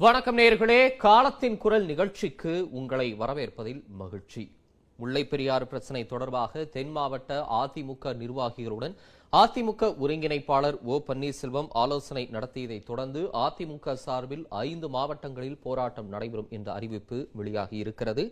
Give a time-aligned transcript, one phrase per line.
[0.00, 4.52] வணக்கம் நேர்களே காலத்தின் குரல் நிகழ்ச்சிக்கு உங்களை வரவேற்பதில் மகிழ்ச்சி.
[4.96, 8.94] முல்லை பெரியாறு பிரச்சனை தொடர்பாக தென் மாவட்ட அதிமுக நிர்வாகிகளுடன்
[9.32, 17.18] அதிமுக ஒருங்கிணைப்பாளர் ஓ பன்னீர்செல்வம் ஆலோசனை நடத்தியதை தொடர்ந்து அதிமுக சார்பில் ஐந்து மாவட்டங்களில் போராட்டம் நடைபெறும் என்ற அறிவிப்பு
[17.32, 18.24] வெளியாகி இருக்கிறது.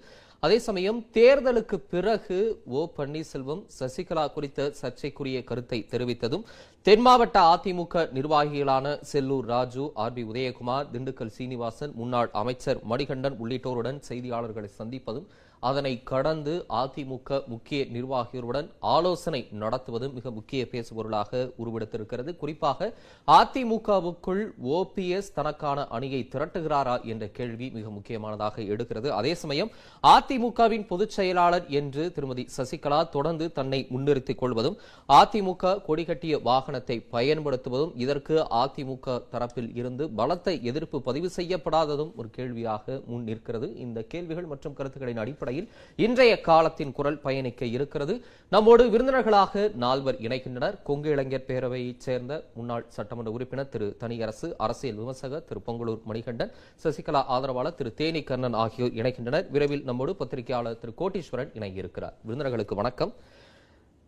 [0.43, 2.39] அதே சமயம் தேர்தலுக்கு பிறகு
[2.71, 6.45] ஓ பன்னீர்செல்வம் சசிகலா குறித்த சர்ச்சைக்குரிய கருத்தை தெரிவித்ததும்
[6.87, 14.01] தென் மாவட்ட அதிமுக நிர்வாகிகளான செல்லூர் ராஜு ஆர் பி உதயகுமார் திண்டுக்கல் சீனிவாசன் முன்னாள் அமைச்சர் மணிகண்டன் உள்ளிட்டோருடன்
[14.09, 15.29] செய்தியாளர்களை சந்திப்பதும்
[15.61, 22.37] அதனை கடந்து அதிமுக முக்கிய நிர்வாகிகளுடன் ஆலோசனை நடத்துவதும் மிக முக்கிய பேசுபொருளாக உருவெடுத்திருக்கிறது.
[22.37, 22.95] குறிப்பாக
[23.27, 29.09] அதிமுகவுக்குள் ஓபிஎஸ் தனக்கான அணியை திரட்டுகிறாரா என்ற கேள்வி மிக முக்கியமானதாக எடுக்கிறது.
[29.09, 29.71] அதே சமயம்
[30.03, 38.47] அதிமுகவின் பொதுச் செயலாளர் என்று திருமதி சசிகலா தொடர்ந்து தன்னை முன்னிறுத்திக் கொள்வதும் அதிமுக கொடிகட்டிய வாகனத்தை பயன்படுத்துவதும் இதற்கு
[38.51, 43.77] அதிமுக தரப்பில் இருந்து பலத்த எதிர்ப்பு பதிவு செய்யப்படாததும் ஒரு கேள்வியாக முன் நிற்கிறது.
[43.77, 48.15] இந்த கேள்விகள் மற்றும் கருத்துக்களின் அடிப்படை அடிப்படையில் இன்றைய காலத்தின் குரல் பயணிக்க இருக்கிறது.
[48.51, 50.77] நம்மோடு விருந்தினர்களாக நால்வர் இணைகின்றனர்.
[50.83, 56.53] கொங்கு இளைஞர் பேரவையைச் சேர்ந்த முன்னாள் சட்டமன்ற உறுப்பினர் திரு தனியரசு அரசியல் விமர்சகர் திரு பொங்கலூர் மணிகண்டன்
[56.85, 59.51] சசிகலா ஆதரவாளர் திரு தேனி கர்ணன் ஆகியோர் இணைகின்றனர்.
[59.51, 62.17] விரைவில் நம்மோடு பத்திரிகையாளர் திரு கோட்டீஸ்வரன் இணையிருக்கிறார்.
[62.27, 63.13] விருந்தினர்களுக்கு வணக்கம்.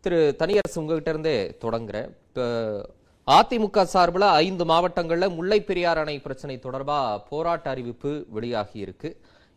[0.00, 2.08] திரு தனியரசு உங்ககிட்ட இருந்தே தொடங்குறேன்.
[2.28, 2.42] இப்ப
[3.26, 9.10] அதிமுக சார்பில் ஐந்து மாவட்டங்களில் முல்லை பெரியார் அணை பிரச்சனை தொடர்பாக போராட்ட அறிவிப்பு வெளியாகி இருக்கு.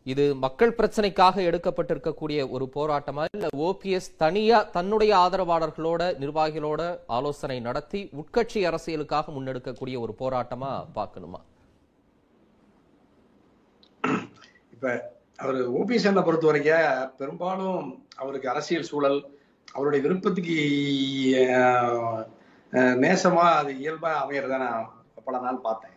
[0.06, 6.82] இது மக்கள் பிரச்சனைக்காக எடுக்கப்பட்டிருக்கக்கூடிய ஒரு போராட்டமா இல்ல ஓபிஎஸ் தனியா தன்னுடைய ஆதரவாளர்களோட நிர்வாகிகளோட
[7.18, 11.40] ஆலோசனை நடத்தி உட்கட்சி அரசியலுக்காக முன்னெடுக்கக்கூடிய ஒரு போராட்டமா பார்க்கணுமா?
[14.76, 14.86] இப்ப
[15.40, 17.80] அவர் ஓபிஎஸ் என்ன பொறுத்த வரைக்கும் பெரும்பாலும்
[18.16, 19.20] அவருக்கு அரசியல் சூழல்
[19.76, 20.58] அவருடைய விருப்பத்துக்கு
[23.04, 24.90] நேசமா அது இயல்பா அமையறத நான்
[25.28, 25.96] பல நாள் பார்த்தேன்.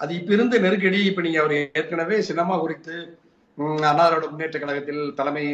[0.00, 2.96] அது இப்ப இருந்த நெருக்கடி இப்ப நீங்க அவர் ஏற்கனவே சினிமா குறித்து
[3.58, 3.76] ம்,
[4.28, 5.44] முன்னேற்ற கழகத்தில் தலைமை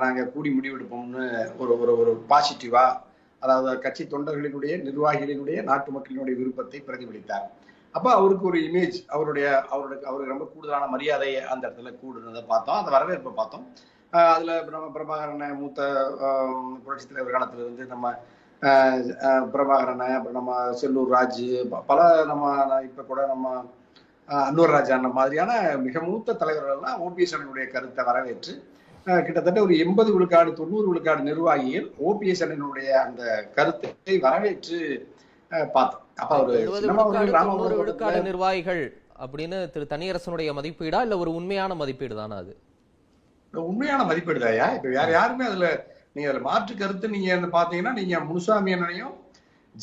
[0.00, 1.22] நாங்க கூடி முடிவெடுப்போம்னு
[1.58, 2.84] ஒரு ஒரு ஒரு பாசிட்டிவா
[3.42, 7.46] அதாவது கட்சி தொண்டர்களினுடைய நிர்வாகிகளினுடைய நாட்டு மக்களினுடைய விருப்பத்தை பிரதிபலித்தார்.
[7.94, 12.78] அப்ப அவருக்கு ஒரு இமேஜ் அவருடைய அவருடைய அவருக்கு ரொம்ப கூடுதலான மரியாதை அந்த இடத்துல கூடுனதை பார்த்தோம்.
[12.78, 13.64] அந்த வரவேற்பை பார்த்தோம்.
[14.12, 15.80] அதுல நம்ம பிரபாகரனை மூத்த
[16.26, 18.06] ஆஹ் தலைவர் காலத்துல இருந்து நம்ம
[18.62, 19.02] ஆஹ்
[19.52, 21.48] பிரபாகரனை அப்புறம் நம்ம செல்லூர் ராஜு
[21.88, 22.44] பல நம்ம
[22.84, 23.46] இப்ப கூட நம்ம
[24.28, 25.52] ஆஹ் அன்னூர் ராஜா அந்த மாதிரியான
[25.84, 28.54] மிக மூத்த தலைவர்கள்லாம் ஓபிஎஸ் அண்ணனுடைய கருத்தை வரவேற்று
[29.20, 33.22] கிட்டத்தட்ட ஒரு எண்பது விழுக்காடு தொண்ணூறு விழுக்காடு நிர்வாகிகள் ஓபிஎஸ் அண்ணனுடைய அந்த
[33.56, 33.90] கருத்தை
[34.24, 34.78] வரவேற்று
[35.70, 36.02] பார்த்தோம்.
[36.22, 36.38] அப்ப
[36.78, 37.04] சினிமா
[37.76, 38.82] விழுக்காடு நிர்வாகிகள்
[39.18, 42.52] அப்படின்னு திரு தனியரசனுடைய மதிப்பீடா இல்ல ஒரு உண்மையான மதிப்பீடு தானே அது?
[43.54, 45.68] உண்மையான மதிப்பீடுதாயா இப்ப வேற யாருமே அதுல
[46.12, 49.14] நீங்க அதுல மாற்று கருத்து நீங்க பாத்தீங்கன்னா நீங்க முனுசாமி அண்ணனையும்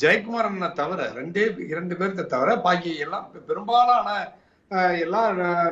[0.00, 4.08] ஜெயக்குமார் அண்ணனை தவிர ரெண்டே இரண்டு பேர்த்த தவிர பாக்கி எல்லாம் பெரும்பாலான
[5.04, 5.20] எல்லா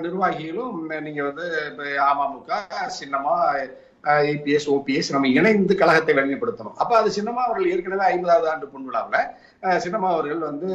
[0.05, 0.77] நிர்வாகிகளும்
[1.07, 1.47] நீங்க வந்து
[2.11, 2.61] அமமுக
[2.99, 3.35] சின்னமா
[4.33, 6.77] ஏபிஎஸ் ஓபிஎஸ் நம்ம இணைந்து கழகத்தை வலிமைப்படுத்தணும்.
[6.83, 10.69] அப்ப அது சின்னமா அவர்கள் ஏற்கனவே ஐம்பதாவது ஆண்டு பொன்விழாவில் சின்னமா அவர்கள் வந்து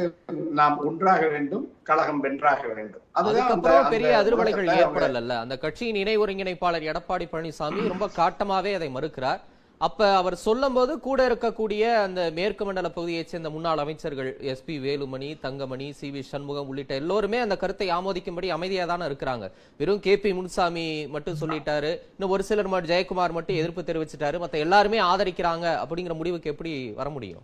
[0.58, 3.04] நாம் ஒன்றாக வேண்டும் கழகம் வென்றாக வேண்டும்.
[3.20, 9.40] அதுதான் பெரிய அதிர்வலைகள் ஏற்படல அந்த கட்சியின் இணை ஒருங்கிணைப்பாளர் எடப்பாடி பழனிசாமி ரொம்ப காட்டமாவே அதை மறுக்கிறார்.
[9.82, 15.38] அப்ப அவர் சொல்லும்போது கூட இருக்கக்கூடிய அந்த மேற்கு மண்டல பகுதியைச் சேர்ந்த முன்னாள் அமைச்சர்கள் S P Velumani
[15.40, 19.50] Thangamani C V Shanmugam உள்ளிட்ட எல்லோருமே அந்த கருத்தை ஆமோதிக்கும்படி அமைதியா தானே இருக்கிறாங்க.
[19.78, 21.98] வெறும் கே பி முனுசாமி மட்டும் சொல்லிட்டாரு.
[22.10, 24.42] இன்னும் ஒரு சிலர் மட்டும் ஜெயக்குமார் மட்டும் எதிர்ப்பு தெரிவிச்சிட்டாரு.
[24.42, 27.42] மத்த எல்லாருமே ஆதரிக்கிறாங்க அப்படிங்கிற முடிவுக்கு எப்படி வர முடியும்?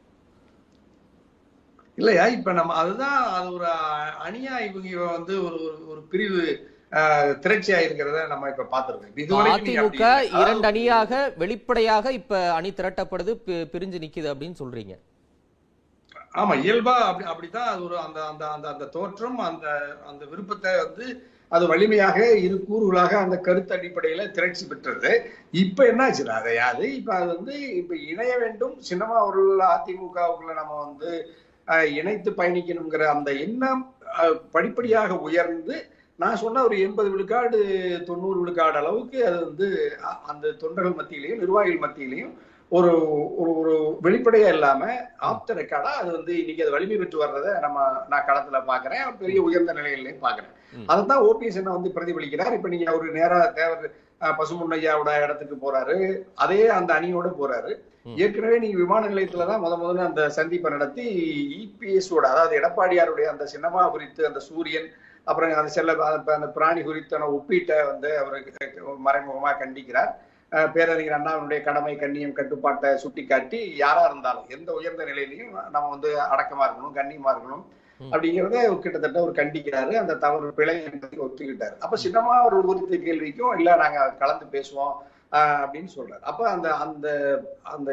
[1.96, 2.26] இல்லையா?
[2.26, 3.66] இப்ப நம்ம அதுதான் அது ஒரு
[4.24, 6.75] அணியா இவங்க வந்து ஒரு ஒரு- பிரிவு
[7.42, 9.14] திரட்சியா இருக்கிறத நம்ம இப்ப பாத்துருக்கோம்
[9.54, 10.04] அதிமுக.
[10.40, 13.32] இரண்டு அணியாக வெளிப்படையாக இப்ப அணி திரட்டப்படுது
[13.72, 14.94] பிரிஞ்சு நிக்குது அப்படின்னு சொல்றீங்க.
[16.34, 19.66] ஆமா இயல்பா அப்படி அப்படித்தான் அது ஒரு அந்த அந்த அந்த அந்த தோற்றம் அந்த
[20.06, 21.06] அந்த விருப்பத்தை வந்து
[21.52, 25.10] அது வலிமையாக இரு கூறுகளாக அந்த கருத்து அடிப்படையில திரட்சி பெற்றது.
[25.60, 31.10] இப்ப என்னாச்சுன்னா அதை அது இப்ப அது வந்து இப்ப இணைய வேண்டும் சின்னமா அவர்கள் அதிமுகவுக்குள்ள நம்ம வந்து
[31.68, 33.84] அஹ், இணைத்து பயணிக்கணுங்கிற அந்த எண்ணம்
[34.52, 35.76] படிப்படியாக உயர்ந்து
[36.18, 37.58] நான் சொன்ன ஒரு எண்பது விழுக்காடு
[38.06, 39.66] தொண்ணூறு விழுக்காடு அளவுக்கு அது வந்து
[40.26, 42.34] அந்த தொண்டர்கள் மத்தியிலையும் நிர்வாகிகள் மத்தியிலையும்
[42.72, 42.92] ஒரு
[43.40, 43.74] ஒரு ஒரு
[44.04, 44.82] வெளிப்படையா இல்லாம
[45.30, 49.04] ஆப்த ரெக்கார்டா அது வந்து இன்னைக்கு அது வலிமை பெற்று வர்றதை நம்ம நான் களத்துல பாக்குறேன்.
[49.18, 50.54] பெரிய உயர்ந்த நிலையிலையும் பாக்குறேன்.
[50.86, 52.56] அதைத்தான் ஓபிஎஸ் என்ன வந்து பிரதிபலிக்கிறார்.
[52.58, 53.84] இப்ப நீங்க ஒரு நேரா தேவர்
[54.40, 55.96] பசுமுன்னையாவோட இடத்துக்கு போறாரு.
[56.34, 57.72] அதே அந்த அணியோட போறாரு.
[58.24, 61.06] ஏற்கனவே நீங்க விமான நிலையத்துலதான் முத முதல்ல அந்த சந்திப்பை நடத்தி
[61.62, 64.88] இபிஎஸ் ஓட அதாவது எடப்பாடியாருடைய அந்த சின்னமா குறித்து அந்த சூரியன்
[65.28, 65.94] அப்புறம் அந்த செல்ல
[66.36, 68.52] அந்த பிராணி குறித்தான ஒப்பீட்டை வந்து அவருக்கு
[69.06, 70.12] மறைமுகமா கண்டிக்கிறார்.
[70.74, 76.94] பேரறிஞர் அண்ணாவினுடைய கடமை கண்ணியம் கட்டுப்பாட்டை சுட்டிக்காட்டி யாரா இருந்தாலும் எந்த உயர்ந்த நிலையிலையும் நம்ம வந்து அடக்கமா இருக்கணும்
[76.98, 77.64] கண்ணியமா இருக்கணும்
[78.12, 79.92] அப்படிங்கிறத கிட்டத்தட்ட ஒரு கண்டிக்கிறாரு.
[80.02, 81.76] அந்த தவறு பிழை என்பதை ஒத்துக்கிட்டாரு.
[81.84, 84.94] அப்ப சின்னமா ஒரு குறித்த கேள்விக்கும் இல்ல நாங்க கலந்து பேசுவோம்
[85.62, 86.22] அப்படின்னு சொல்றாரு.
[86.30, 87.06] அப்ப அந்த அந்த
[87.74, 87.90] அந்த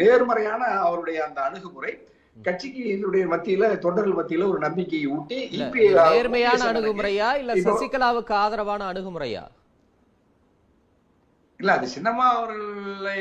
[0.00, 1.92] நேர்மறையான அவருடைய அந்த அணுகுமுறை
[2.36, 5.38] கட்சிக்கு இதனுடைய மத்தியில தொண்டர்கள் மத்தியில ஒரு நம்பிக்கையை ஊட்டி
[6.14, 9.44] நேர்மையான அணுகுமுறையா இல்ல சசிகலாவுக்கு ஆதரவான அணுகுமுறையா?
[11.60, 13.14] இல்ல அது சின்னம்மா அவர்களை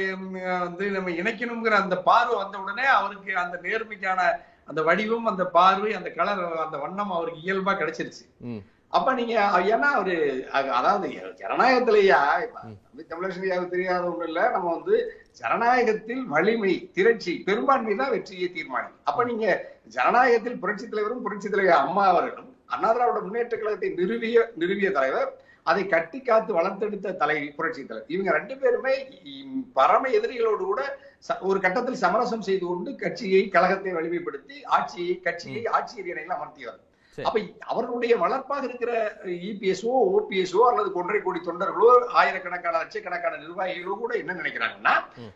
[0.60, 4.22] வந்து நம்ம இணைக்கணுங்கிற அந்த பார்வை வந்த உடனே அவருக்கு அந்த நேர்மைக்கான
[4.68, 8.24] அந்த வடிவம் அந்த பார்வை அந்த கலர் அந்த வண்ணம் அவருக்கு இயல்பா கிடைச்சிருச்சு.
[8.94, 9.34] அப்ப நீங்க
[9.70, 10.16] ஏன்னா அவரு
[10.54, 11.08] அது- அதாவது
[11.40, 12.20] ஜனநாயகத்திலேயா
[13.10, 14.42] தமிழரசன் ஐயாவுக்கு தெரியாத ஒண்ணு இல்ல.
[14.50, 14.96] நம்ம வந்து
[15.40, 19.02] ஜனநாயகத்தில் வலிமை திரட்சி பெரும்பான்மை தான் வெற்றியை தீர்மானிக்கும்.
[19.04, 19.48] அப்ப நீங்க
[19.90, 25.30] ஜனநாயகத்தில் புரட்சி தலைவரும் புரட்சி தலைவர் அம்மா அவர்களும் அண்ணா திராவிட முன்னேற்ற கழகத்தை நிறுவிய நிறுவிய தலைவர்
[25.66, 28.10] அதை கட்டி காத்து வளர்த்தெடுத்த தலை புரட்சி தலைவர்.
[28.10, 28.96] இவங்க ரெண்டு பேருமே
[29.74, 30.82] பரம எதிரிகளோடு கூட
[31.42, 36.82] ஒரு கட்டத்தில் சமரசம் செய்து கொண்டு கட்சியை கழகத்தை வலிமைப்படுத்தி ஆட்சியை கட்சியை ஆட்சி அரியணையில் அமர்த்தியவர்.
[37.24, 44.34] அப்ப அவர்களுடைய வளர்ப்பாக இருக்கிற இபிஎஸ்ஓ ஓபிஎஸ்ஓ அல்லது கொன்றை கோடி தொண்டர்களோ ஆயிரக்கணக்கான லட்சக்கணக்கான நிர்வாகிகளோ கூட என்ன
[44.34, 44.94] நினைக்கிறாங்கன்னா.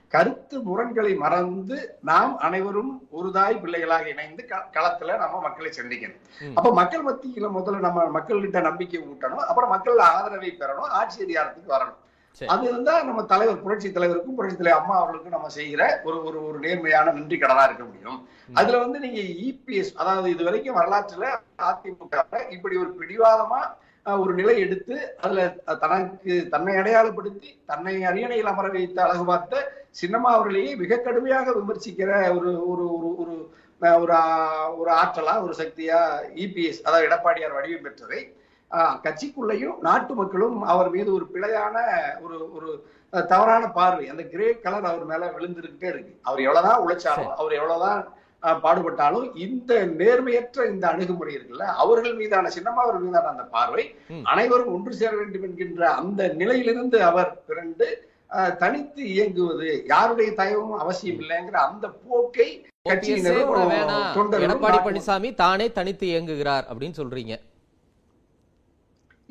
[0.07, 6.53] கருத்து முரண்களை மறந்து நாம் அனைவரும் ஒரு தாய் பிள்ளைகளாக இணைந்து களத்துல நம்ம மக்களை சந்திக்கணும்.
[6.55, 11.99] அப்ப மக்கள் மத்தியில முதல்ல நம்ம மக்கள்கிட்ட நம்பிக்கை ஊட்டணும் அப்புறம் மக்கள் ஆதரவை பெறணும் ஆட்சி அதிகாரத்துக்கு வரணும்.
[12.37, 16.57] அது இருந்தா நம்ம தலைவர் புரட்சி தலைவருக்கும் புரட்சி தலைவர் அம்மா அவர்களுக்கும் நம்ம செய்கிற ஒரு ஒரு ஒரு
[16.59, 18.19] நேர்மையான நன்றி கடனா இருக்க முடியும்.
[18.53, 21.25] அதுல வந்து நீங்க இபிஎஸ் அதாவது இது வரைக்கும் வரலாற்றுல
[21.63, 23.61] அதிமுக இப்படி ஒரு பிடிவாதமா
[24.05, 25.39] ஒரு நிலை எடுத்து அதுல
[25.81, 29.63] தனக்கு தன்னை அடையாளப்படுத்தி தன்னை அரியணையில் அமர வைத்து அழகு பார்த்த
[29.99, 32.85] சின்னம்மா அவர்களையே மிக கடுமையாக விமர்சிக்கிற ஒரு ஒரு
[33.21, 33.35] ஒரு
[34.03, 34.15] ஒரு
[34.77, 35.99] ஒரு ஆற்றலா ஒரு சக்தியா
[36.37, 38.21] இபிஎஸ் அதாவது எடப்பாடியார் வடிவம் பெற்றதை
[39.05, 41.75] கட்சிக்குள்ளேயும் நாட்டு மக்களும் அவர் மீது ஒரு பிழையான
[42.23, 42.69] ஒரு ஒரு
[43.13, 44.05] தவறான பார்வை.
[44.13, 46.13] அந்த கிரே கலர் அவர் மேல விழுந்துருக்கிட்டே இருக்கு.
[46.27, 48.01] அவர் எவ்வளவுதான் உழைச்சாலும் அவர் எவ்வளவுதான்
[48.65, 49.71] பாடுபட்டாலும் இந்த
[50.01, 53.83] நேர்மையற்ற இந்த அணுகுமுறை இருக்குல்ல அவர்கள் மீதான சின்னம்மா அவர் மீதான அந்த பார்வை.
[54.33, 57.87] அனைவரும் ஒன்று சேர வேண்டும் என்கின்ற அந்த நிலையிலிருந்து அவர் பிறண்டு
[58.61, 62.49] தனித்து இயங்குவது யாருடைய தயவும் அவசியம் இல்லைங்கிற அந்த போக்கை
[62.89, 63.53] கட்சியினரும்
[64.47, 67.35] எடப்பாடி பழனிசாமி தானே தனித்து இயங்குகிறார் அப்படின்னு சொல்றீங்க.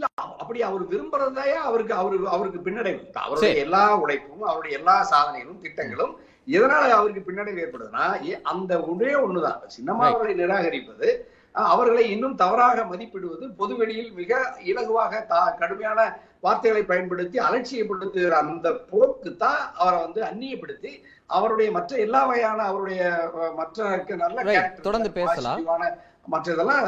[0.03, 3.55] அப்படி அவர் விரும்புறதையே அவருக்கு அவரு அவருக்கு பின்னடைவு அவருடைய.
[3.57, 6.15] எல்லா உழைப்பும் அவருடைய எல்லா சாதனைகளும் திட்டங்களும்
[6.49, 8.05] எதனால அவருக்கு பின்னடைவு ஏற்படுதுன்னா
[8.43, 9.59] அந்த ஒன்றே ஒண்ணுதான்.
[10.05, 11.09] அவர்களை நிராகரிப்பது
[11.55, 14.33] அவர்களை இன்னும் தவறாக மதிப்பிடுவது பொதுவெளியில் மிக
[14.65, 15.23] இலகுவாக
[15.59, 16.01] கடுமையான
[16.41, 20.93] வார்த்தைகளை பயன்படுத்தி அலட்சியப்படுத்துகிற அந்த போக்கு தான் அவரை வந்து அந்நியப்படுத்தி
[21.27, 23.03] அவருடைய மற்ற எல்லா வகையான அவருடைய
[23.57, 24.37] மற்ற நல்ல
[24.83, 25.65] தொடர்ந்து பேசலாம்.
[26.33, 26.85] மற்ற இதெல்லாம்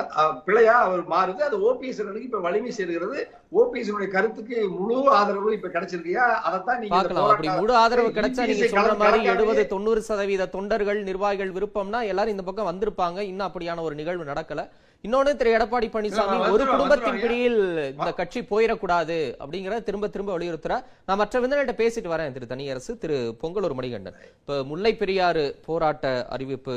[0.47, 1.41] பிழையா அவர் மாறுது.
[1.49, 3.19] அது ஓபிஎஸ் இப்ப வலிமை சேர்கிறது.
[3.61, 6.27] ஓபிஎஸ் கருத்துக்கு முழு ஆதரவு இப்ப கிடைச்சிருக்கியா?
[6.49, 12.03] அதைத்தான் நீங்க அப்படி முழு ஆதரவு கிடைச்சா நீங்க சொல்ற மாதிரி எழுபது தொண்ணூறு சதவீத தொண்டர்கள் நிர்வாகிகள் விருப்பம்னா
[12.13, 13.19] எல்லாரும் இந்த பக்கம் வந்திருப்பாங்க.
[13.33, 14.63] இன்னும் அப்படியான ஒரு நிகழ்வு நடக்கல.
[15.07, 17.21] இன்னொன்னு திரு எடப்பாடி பழனிசாமி ஒரு குடும்பத்தின்.
[17.21, 17.61] பிடியில்
[17.93, 20.85] இந்த கட்சி போயிடக்கூடாது அப்படிங்கறத திரும்ப திரும்ப வலியுறுத்துறார்.
[21.07, 22.93] நான் மற்ற விருந்தினர்கிட்ட பேசிட்டு வரேன் திரு தனியரசு.
[23.05, 24.19] திரு பொங்கலூர் மணிகண்டன்.
[24.41, 26.77] இப்ப முல்லை பெரியாறு போராட்ட அறிவிப்பு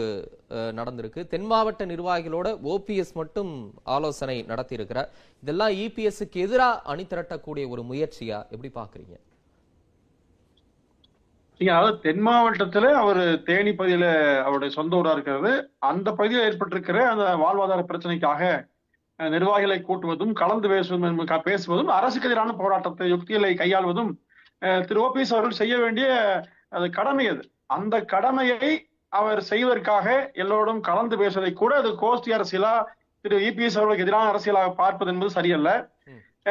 [0.80, 1.28] நடந்திருக்கு.
[1.34, 3.52] தென் மாவட்ட நிர்வாகிகளோட ஓபிஎஸ் மட்டும்
[3.98, 5.12] ஆலோசனை நடத்தி இருக்கிறார்
[5.44, 8.40] இதெல்லாம் இபிஎஸ்க்கு எதிரா அணி திரட்டக்கூடிய ஒரு முயற்சியா?
[8.56, 9.16] எப்படி பாக்குறீங்க?
[11.64, 14.06] நீங்க அதாவது தென் மாவட்டத்துல அவர் தேனி பகுதியில
[14.44, 15.52] அவருடைய சொந்த ஊரா இருக்கிறது.
[15.90, 18.42] அந்த பகுதியில் ஏற்பட்டிருக்கிற அந்த வாழ்வாதார பிரச்சனைக்காக
[19.20, 24.12] நிர்வாகிகளை கூட்டுவதும் கலந்து பேசுவதும் பேசுவதும் அரசுக்கு எதிரான போராட்டத்தை யுக்திகளை கையாள்வதும்
[24.62, 26.08] அஹ், திரு ஓபிஎஸ் அவர்கள் செய்ய வேண்டிய
[26.72, 27.44] அது கடமை அது.
[27.70, 28.72] அந்த கடமையை
[29.12, 30.06] அவர் செய்வதற்காக
[30.44, 32.74] எல்லோரும் கலந்து பேசுவதை கூட அது கோஷ்டி அரசியலா
[33.26, 35.70] திரு இபிஎஸ் அவர்களுக்கு எதிரான அரசியலாக பார்ப்பது என்பது சரியல்ல.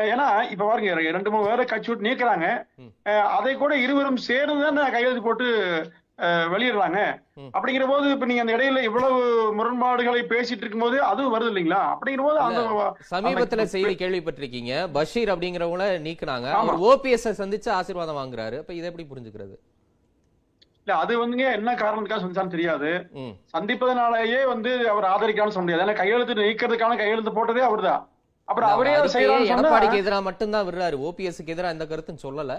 [0.00, 2.46] ஏன்னா இப்ப பாருங்க ரெண்டு மூணு பேரை கட்சி விட்டு நீக்குறாங்க.
[3.36, 5.48] அதை கூட இருவரும் சேர்ந்து தானே கையெழுத்து போட்டு
[6.52, 7.00] வெளியிடுறாங்க.
[7.56, 9.20] அப்படிங்கிற போது இப்ப நீங்க அந்த இடையில இவ்வளவு
[9.58, 11.80] முரண்பாடுகளை பேசிட்டு இருக்கும்போது அதுவும் வருது இல்லைங்களா?
[11.94, 12.62] அப்படிங்கிற போது அந்த
[13.10, 14.74] சமீபத்துல செய்தி கேள்விப்பட்டிருக்கீங்க.
[14.96, 16.48] பஷீர் அப்படிங்கிறவங்கள நீக்குனாங்க.
[16.60, 18.58] அவர் ஓபிஎஸ் சந்திச்சு ஆசீர்வாதம் வாங்குறாரு.
[18.62, 19.56] அப்ப இதை எப்படி புரிஞ்சுக்கிறது?
[20.84, 22.92] இல்ல அது வந்துங்க என்ன காரணத்துக்காக செஞ்சான்னு தெரியாது.
[23.54, 25.86] சந்திப்பதனாலேயே வந்து அவர் ஆதரிக்கான்னு சொல்ல முடியாது.
[25.86, 28.02] ஏன்னா கையெழுத்து நீக்கிறதுக்கான கையெழுத்து போட்டதே அவர்தான்.
[28.48, 30.96] அப்புறம் அவரே சொன்னா எடப்பாடிக்கு எதிரா மட்டும்தான் விடுறாரு.
[31.08, 32.54] ஓபிஎஸ்க்கு எதிரா எந்த கருத்தும் சொல்லல.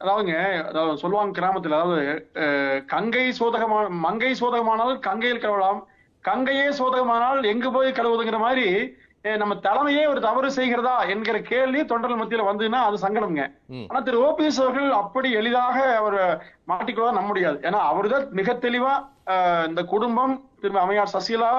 [0.00, 0.36] அதாவதுங்க
[0.68, 2.02] அதாவது சொல்லுவாங்க கிராமத்துல அதாவது
[2.92, 5.80] கங்கை சோதகமான மங்கை சோதகமானால் கங்கையில் கழுவலாம்
[6.24, 8.68] கங்கையே சோதகமானால் எங்கு போய் கழுவுதுங்கிற மாதிரி
[9.40, 13.44] நம்ம தலைமையே ஒரு தவறு செய்கிறதா என்கிற கேள்வி தொண்டர்கள் மத்தியில வந்ததுன்னா அது சங்கடம்ங்க.
[13.90, 16.18] ஆனா திரு ஓபிஎஸ் அவர்கள் அப்படி எளிதாக அவர்
[16.70, 17.58] மாட்டிக்கொள்ள நம்ப முடியாது.
[17.68, 18.92] ஏன்னா அவர்தான் மிக தெளிவா
[19.68, 21.52] இந்த குடும்பம் திரும்ப அம்மையார் சசிகலா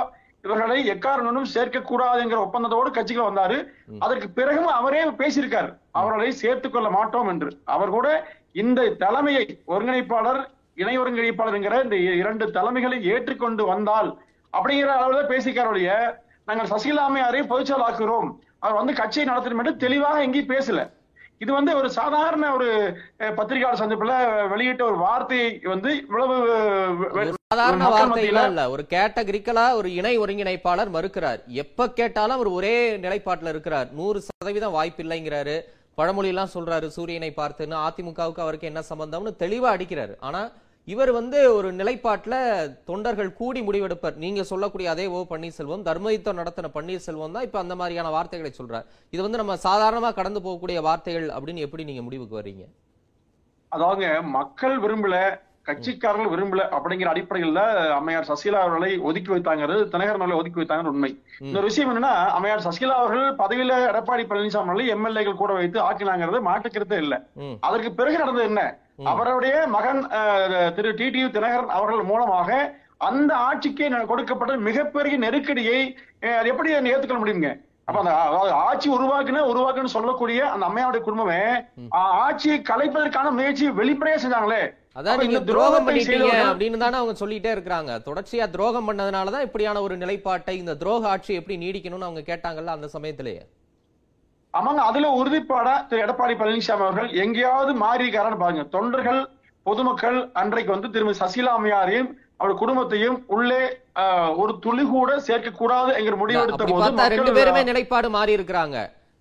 [0.46, 3.58] இவர்களை எக்காரணமும் சேர்க்க கூடாதுங்கிற ஒப்பந்தத்தோடு கட்சிக்குள்ள வந்தாரு.
[4.00, 5.70] அதற்கு பிறகும் அவரே பேசியிருக்கார்.
[5.92, 7.50] அவர்களை சேர்த்துக் கொள்ள மாட்டோம் என்று.
[7.66, 8.08] அவர் கூட
[8.54, 10.42] இந்த தலைமையை ஒருங்கிணைப்பாளர்
[10.76, 14.10] இணை ஒருங்கிணைப்பாளர் என்கிற இந்த இரண்டு தலைமைகளை ஏற்றுக்கொண்டு வந்தால்
[14.54, 15.90] அப்படிங்கிற அளவுல பேசிக்காரோடைய
[16.46, 20.82] நாங்கள் சசிகலா அம்மையாரை பொதுச்செயல் ஆக்குகிறோம் அவர் வந்து கட்சியை நடத்தணும் என்று தெளிவாக எங்கேயும் பேசல.
[21.38, 28.70] இது வந்து ஒரு சாதாரண ஒரு பத்திரிகையாளர் சந்திப்புல வெளியிட்ட ஒரு வார்த்தையை வந்து இவ்வளவு சாதாரண மத்தியில- இல்ல.
[28.70, 31.44] ஒரு கேட்டகரிக்கலா ஒரு இணை ஒருங்கிணைப்பாளர் மறுக்கிறார்.
[31.48, 33.92] எப்ப கேட்டாலும் அவர் ஒரே நிலைப்பாட்டுல இருக்கிறார்.
[33.92, 35.62] நூறு சதவீதம் வாய்ப்பு இல்லைங்கிறாரு.
[35.96, 36.88] பழமொழி எல்லாம் சொல்றாரு.
[36.88, 40.16] சூரியனை பார்த்துன்னு அதிமுகவுக்கு அவருக்கு என்ன சம்பந்தம்னு தெளிவா அடிக்கிறாரு.
[40.20, 40.52] ஆனா
[40.88, 42.36] இவர் வந்து ஒரு நிலைப்பாட்டுல
[42.90, 44.18] தொண்டர்கள் கூடி முடிவெடுப்பர்.
[44.24, 48.86] நீங்க சொல்லக்கூடிய அதே ஓ பன்னீர்செல்வம் தர்மயுத்தம் நடத்தின பன்னீர்செல்வம் தான் இப்ப அந்த மாதிரியான வார்த்தைகளை சொல்றார்.
[49.14, 52.66] இது வந்து நம்ம சாதாரணமா கடந்து போகக்கூடிய வார்த்தைகள் அப்படின்னு எப்படி நீங்க முடிவுக்கு வர்றீங்க?
[53.72, 54.06] அதாவது
[54.38, 55.16] மக்கள் விரும்பல
[55.68, 57.62] கட்சிக்காரர்கள் விரும்பல அப்படிங்கிற அடிப்படையில
[57.98, 61.12] அம்மையார் சசிகலா அவர்களை ஒதுக்கி வைத்தாங்கிறது தினகரன் அவர்களை ஒதுக்கி வைத்தாங்க உண்மை.
[61.48, 66.98] இன்னொரு விஷயம் என்னன்னா அம்மையார் சசிகலா அவர்கள் பதவியில எடப்பாடி பழனிசாமி அவர்களை எம்எல்ஏக்கள் கூட வைத்து ஆக்கினாங்கிறது மாற்றுக்கிறது
[67.06, 67.16] இல்ல.
[67.68, 68.64] அதற்கு பிறகு நடந்தது என்ன?
[69.00, 70.02] அவருடைய மகன்
[70.76, 72.50] திரு டிடி தினகரன் அவர்கள் மூலமாக
[72.98, 75.80] அந்த ஆட்சிக்கு கொடுக்கப்பட்ட மிகப்பெரிய நெருக்கடியை
[76.36, 77.50] அது எப்படி ஏத்துக்கொள்ள முடியுங்க
[77.88, 78.12] அப்ப அந்த
[78.68, 81.42] ஆட்சி உருவாக்குன உருவாக்குன்னு சொல்லக்கூடிய அந்த அம்மையாருடைய குடும்பமே
[82.22, 84.62] ஆட்சியை கலைப்பதற்கான முயற்சியை வெளிப்படையா செஞ்சாங்களே.
[84.96, 89.98] அதான் நீங்க இந்த துரோகம் பண்ணிட்டீங்க அப்படின்னு தானே அவங்க சொல்லிட்டே இருக்காங்க தொடர்ச்சியா துரோகம் பண்ணதுனாலதான் இப்படியான ஒரு
[89.98, 93.44] நிலைப்பாட்டை இந்த துரோக ஆட்சி எப்படி நீடிக்கணும்னு அவங்க கேட்டாங்கல்ல அந்த சமயத்திலேயே.
[94.56, 98.64] ஆமாங்க அதுல உறுதிப்பாடா திரு எடப்பாடி பழனிசாமி அவர்கள் எங்கேயாவது மாறி இருக்காரான்னு பாருங்க.
[98.76, 99.22] தொண்டர்கள்
[99.66, 103.62] பொதுமக்கள் அன்றைக்கு வந்து திருமதி சசிகலா அம்மையாரையும் அவருடைய குடும்பத்தையும் உள்ளே
[104.38, 106.84] ஒரு துளி கூட சேர்க்க கூடாது என்கிற முடிவு எடுத்த அப்படி போது
[107.16, 108.78] ரெண்டு பேருமே நிலைப்பாடு மாறி இருக்கிறாங்க.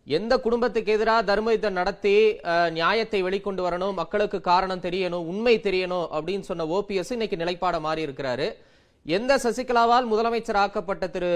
[0.06, 2.14] எந்த குடும்பத்துக்கு எதிராக தர்மயுத்தம் நடத்தி
[2.44, 8.02] அஹ், நியாயத்தை வெளிக்கொண்டு வரணும் மக்களுக்கு காரணம் தெரியணும் உண்மை தெரியணும் அப்படின்னு சொன்ன ஓபிஎஸ் இன்னைக்கு நிலைப்பாட மாறி
[8.06, 8.48] இருக்கிறாரு.
[9.06, 11.30] எந்த சசிகலாவால் முதலமைச்சர் ஆக்கப்பட்ட திரு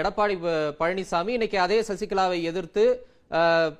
[0.00, 0.34] எடப்பாடி
[0.80, 2.84] பழனிசாமி இன்னைக்கு அதே சசிகலாவை எதிர்த்து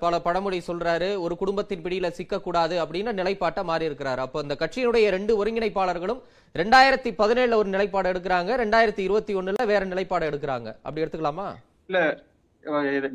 [0.01, 4.21] பல பழமொழி சொல்றாரு ஒரு குடும்பத்தின் பிடியில சிக்கக்கூடாது அப்படின்னு நிலைப்பாட்டை மாறி இருக்கிறாரு.
[4.27, 6.21] அப்போ இந்த கட்சியினுடைய ரெண்டு ஒருங்கிணைப்பாளர்களும்
[6.61, 10.69] ரெண்டாயிரத்தி பதினேழுல ஒரு நிலைப்பாடு எடுக்கிறாங்க ரெண்டாயிரத்தி இருபத்தி ஒண்ணுல வேற நிலைப்பாடு எடுக்கிறாங்க.
[10.83, 11.49] அப்படி எடுத்துக்கலாமா?
[11.91, 12.01] இல்ல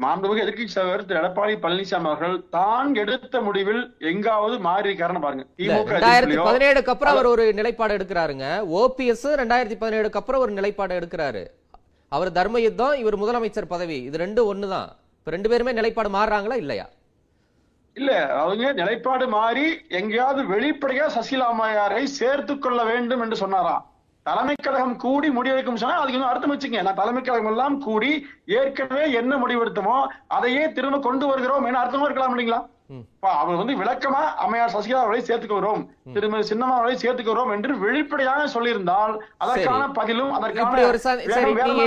[0.03, 3.81] மாண்புமிகு எதிர்க்கட்சி தலைவர் திரு எடப்பாடி பழனிசாமி அவர்கள் தான் எடுத்த முடிவில்
[4.11, 5.43] எங்காவது மாறி இருக்காருன்னு பாருங்க.
[5.59, 5.99] திமுக
[6.47, 8.47] பதினேழுக்கு அப்புறம் அவர் ஒரு நிலைப்பாடு எடுக்கிறாருங்க.
[8.81, 11.43] ஓபிஎஸ் ரெண்டாயிரத்தி பதினேழுக்கு அப்புறம் ஒரு நிலைப்பாடு எடுக்கிறாரு.
[12.11, 14.89] அவர் தர்ம யுத்தம் இவர் முதலமைச்சர் பதவி இது ரெண்டும் ஒண்ணுதான்.
[15.19, 16.87] இப்ப ரெண்டு பேருமே நிலைப்பாடு மாறுறாங்களா இல்லையா?
[17.95, 19.65] இல்ல அவங்க நிலைப்பாடு மாறி
[19.99, 23.83] எங்கேயாவது வெளிப்படையா சசிகலா அம்மையாரை சேர்த்து கொள்ள வேண்டும் என்று சொன்னாராம்
[24.25, 28.11] தலைமை கழகம் கூடி முடிவெடுக்கும் சொன்னா அதுக்கு இன்னும் அர்த்தம் வச்சுங்க நான் தலைமை கழகம் எல்லாம் கூடி
[28.59, 32.61] ஏற்கனவே என்ன முடிவெடுத்தோமோ அதையே திரும்ப கொண்டு வருகிறோம் என அர்த்தமும் இருக்கலாம் இல்லைங்களா?
[33.41, 39.83] அவர் வந்து விளக்கமா அம்மையார் சசிகலா அவர்களை சேர்த்துக்கிறோம் திருமதி சின்னம்மா அவர்களை சேர்த்துக்கிறோம் என்று வெளிப்படையாக சொல்லியிருந்தால் அதற்கான
[39.99, 40.81] பதிலும் அதற்கான.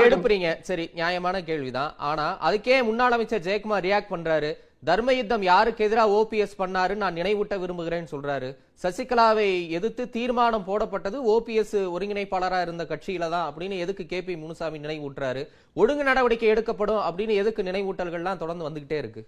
[0.08, 1.92] எடுப்புறீங்க சரி நியாயமான கேள்விதான்.
[2.10, 4.52] ஆனா அதுக்கே முன்னாள் அமைச்சர் ஜெயக்குமார் ரியாக்ட் பண்றாரு.
[4.84, 8.48] தர்ம யுத்தம் யாருக்கு எதிராக ஓபிஎஸ் பண்ணாரு நான் நினைவூட்ட விரும்புகிறேன்னு சொல்றாரு.
[8.82, 15.48] சசிகலாவை எதிர்த்து தீர்மானம் போடப்பட்டது ஓபிஎஸ் ஒருங்கிணைப்பாளராக இருந்த கட்சியில தான் அப்படின்னு எதுக்கு கே பி முனுசாமி நினைவூட்டுறாரு?
[15.74, 19.26] ஒழுங்கு நடவடிக்கை எடுக்கப்படும் அப்படின்னு எதுக்கு நினைவூட்டல்கள்லாம் தொடர்ந்து வந்துகிட்டே இருக்கு?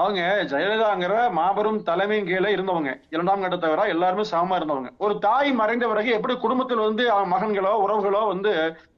[0.00, 2.90] அவங்க ஜெயலலிதாங்கிற மாபெரும் தலைமையின் கீழே இருந்தவங்க.
[3.14, 4.90] இரண்டாம் கட்ட தவிர எல்லாருமே சமமா இருந்தவங்க.
[5.04, 8.52] ஒரு தாய் மறைந்த பிறகு எப்படி குடும்பத்தில் வந்து அவன் மகன்களோ உறவுகளோ வந்து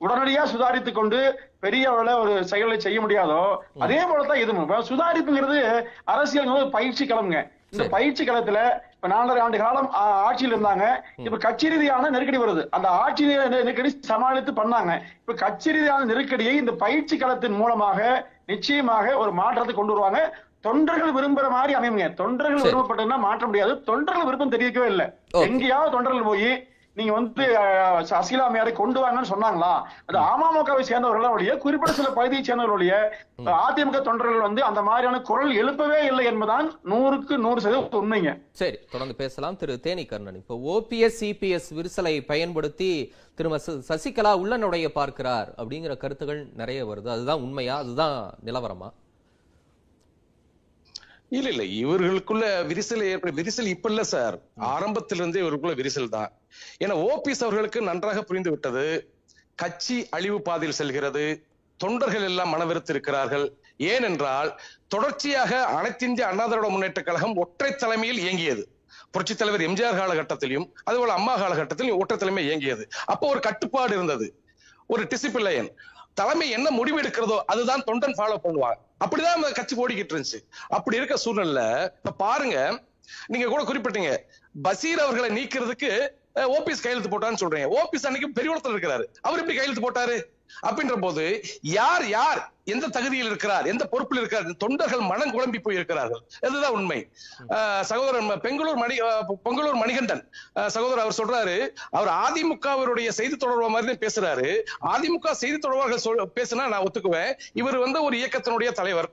[0.05, 1.21] உடனடியா சுதாரித்து கொண்டு
[1.64, 3.43] பெரிய அளவுல ஒரு செயலை செய்ய முடியாதோ
[3.85, 5.61] அதே போலதான் இப்ப சுதாரிப்புங்கிறது
[6.14, 7.40] அரசியல் பயிற்சி களம்ங்க
[7.73, 7.87] இந்த.
[7.95, 8.59] பயிற்சி களத்துல
[8.95, 9.88] இப்ப நாலரை ஆண்டு காலம்
[10.28, 10.85] ஆட்சியில் இருந்தாங்க.
[11.26, 12.62] இப்ப கட்சி ரீதியான நெருக்கடி வருது.
[12.76, 14.93] அந்த ஆட்சி நெருக்கடி சமாளித்து பண்ணாங்க.
[15.23, 17.99] இப்ப கட்சி ரீதியான நெருக்கடியை இந்த பயிற்சி களத்தின் மூலமாக
[18.52, 20.21] நிச்சயமாக ஒரு மாற்றத்தை கொண்டு வருவாங்க.
[20.68, 22.14] தொண்டர்கள் விரும்புற மாதிரி அமையுங்க.
[22.22, 22.72] தொண்டர்கள் சரி.
[22.72, 23.76] விருப்பப்பட்டதுன்னா மாற்ற முடியாது.
[23.92, 25.06] தொண்டர்கள் விருப்பம் தெரிவிக்கவே இல்லை.
[25.48, 26.50] எங்கேயாவது தொண்டர்கள் போய்
[26.98, 27.44] நீங்க வந்து
[28.44, 29.72] அம்மையாரை கொண்டு வாங்கன்னு சொன்னாங்களா?
[30.08, 32.92] அது அமமுகவை சேர்ந்தவர்களுடைய குறிப்பிட்ட சில பகுதியை சேர்ந்தவர்களுடைய
[33.66, 38.32] அதிமுக தொண்டர்கள் வந்து அந்த மாதிரியான குரல் எழுப்பவே இல்லை என்பதுதான் நூறுக்கு நூறு சதவீதம் உண்மைங்க.
[38.50, 39.56] சரி தொடர்ந்து பேசலாம்.
[39.56, 39.80] திரு.
[39.80, 42.90] தேனி கர்ணன் இப்போ ஓபிஎஸ் சிபிஎஸ் விரிசலை பயன்படுத்தி
[43.34, 43.58] திரும
[43.90, 47.08] சசிகலா உள்ள நுழைய பார்க்கிறார் அப்படிங்கிற கருத்துகள் நிறைய வருது.
[47.16, 47.76] அதுதான் உண்மையா?
[47.84, 48.90] அதுதான் நிலவரமா?
[51.30, 56.30] இல்ல இல்ல இவர்களுக்குள்ள விரிசல் ஏற்பட விரிசல் இப்ப இல்ல சார் ஆரம்பத்திலிருந்தே இவருக்குள்ள விரிசல் தான்.
[56.85, 59.14] ஏன்னா ஓபிஎஸ் அவர்களுக்கு நன்றாக புரிந்து விட்டது.
[59.54, 61.47] கட்சி அழிவு பாதையில் செல்கிறது.
[61.76, 63.58] தொண்டர்கள் எல்லாம் மனவெறுத்து இருக்கிறார்கள்.
[63.76, 68.68] ஏனென்றால் தொடர்ச்சியாக அனைத்திந்திய அண்ணா திராவிட முன்னேற்ற கழகம் ஒற்றை தலைமையில் இயங்கியது.
[69.11, 72.88] புரட்சித் தலைவர் எம்ஜிஆர் காலகட்டத்திலும் அதுபோல அம்மா காலகட்டத்திலும் ஒற்றை தலைமை இயங்கியது.
[73.04, 74.42] அப்போ ஒரு கட்டுப்பாடு இருந்தது.
[74.87, 75.70] ஒரு டிசிப்ளின்
[76.14, 78.80] தலைமை என்ன முடிவு எடுக்கிறதோ அதுதான் தொண்டன் ஃபாலோ பண்ணுவாங்க.
[79.05, 80.38] அப்படிதான் அந்த கட்சி ஓடிக்கிட்டு இருந்துச்சு.
[80.69, 82.83] அப்படி இருக்க சூழ்நிலை இப்ப பாருங்க
[83.26, 84.17] நீங்க கூட குறிப்பிட்டீங்க
[84.64, 87.69] பசீர் அவர்களை நீக்கிறதுக்கு ஓபிஎஸ் கையெழுத்து போட்டான்னு சொல்றீங்க.
[87.78, 89.05] ஓபிஎஸ் அன்னைக்கு பெரியவளத்துல இருக்கிறாரு.
[89.21, 90.23] அவர் எப்படி கையெழுத்து போட்டாரு?
[90.62, 92.52] அப்படின்ற போது யார் யார்?
[92.75, 93.66] எந்த தகுதியில் இருக்கிறார்?
[93.66, 94.48] எந்த பொறுப்பில் இருக்கிறார்?
[94.64, 96.98] தொண்டர்கள் மனம் குழம்பி போய் இருக்கிறார்கள் இதுதான் உண்மை
[97.82, 100.22] சகோதரர் பெங்களூர் மணி அஹ் பொங்கலூர் மணிகண்டன்.
[100.66, 101.56] சகோதரர் அவர் சொல்றாரு
[101.90, 104.48] அவர் அதிமுகவினுடைய செய்தி தொடர்பு மாதிரி தான் பேசுறாரு.
[104.92, 107.32] அதிமுக செய்தி தொடர்பாளர்கள் பேசினா நான் ஒத்துக்குவேன்.
[107.52, 109.10] இவர் வந்து ஒரு இயக்கத்தினுடைய தலைவர்.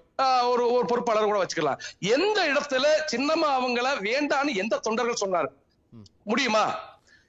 [0.52, 1.80] ஒரு ஒரு பொறுப்பாளர் கூட வச்சுக்கலாம்.
[2.16, 5.50] எந்த இடத்துல சின்னம்மா அவங்கள வேண்டான்னு எந்த தொண்டர்கள் சொன்னார்?
[6.24, 6.64] முடியுமா?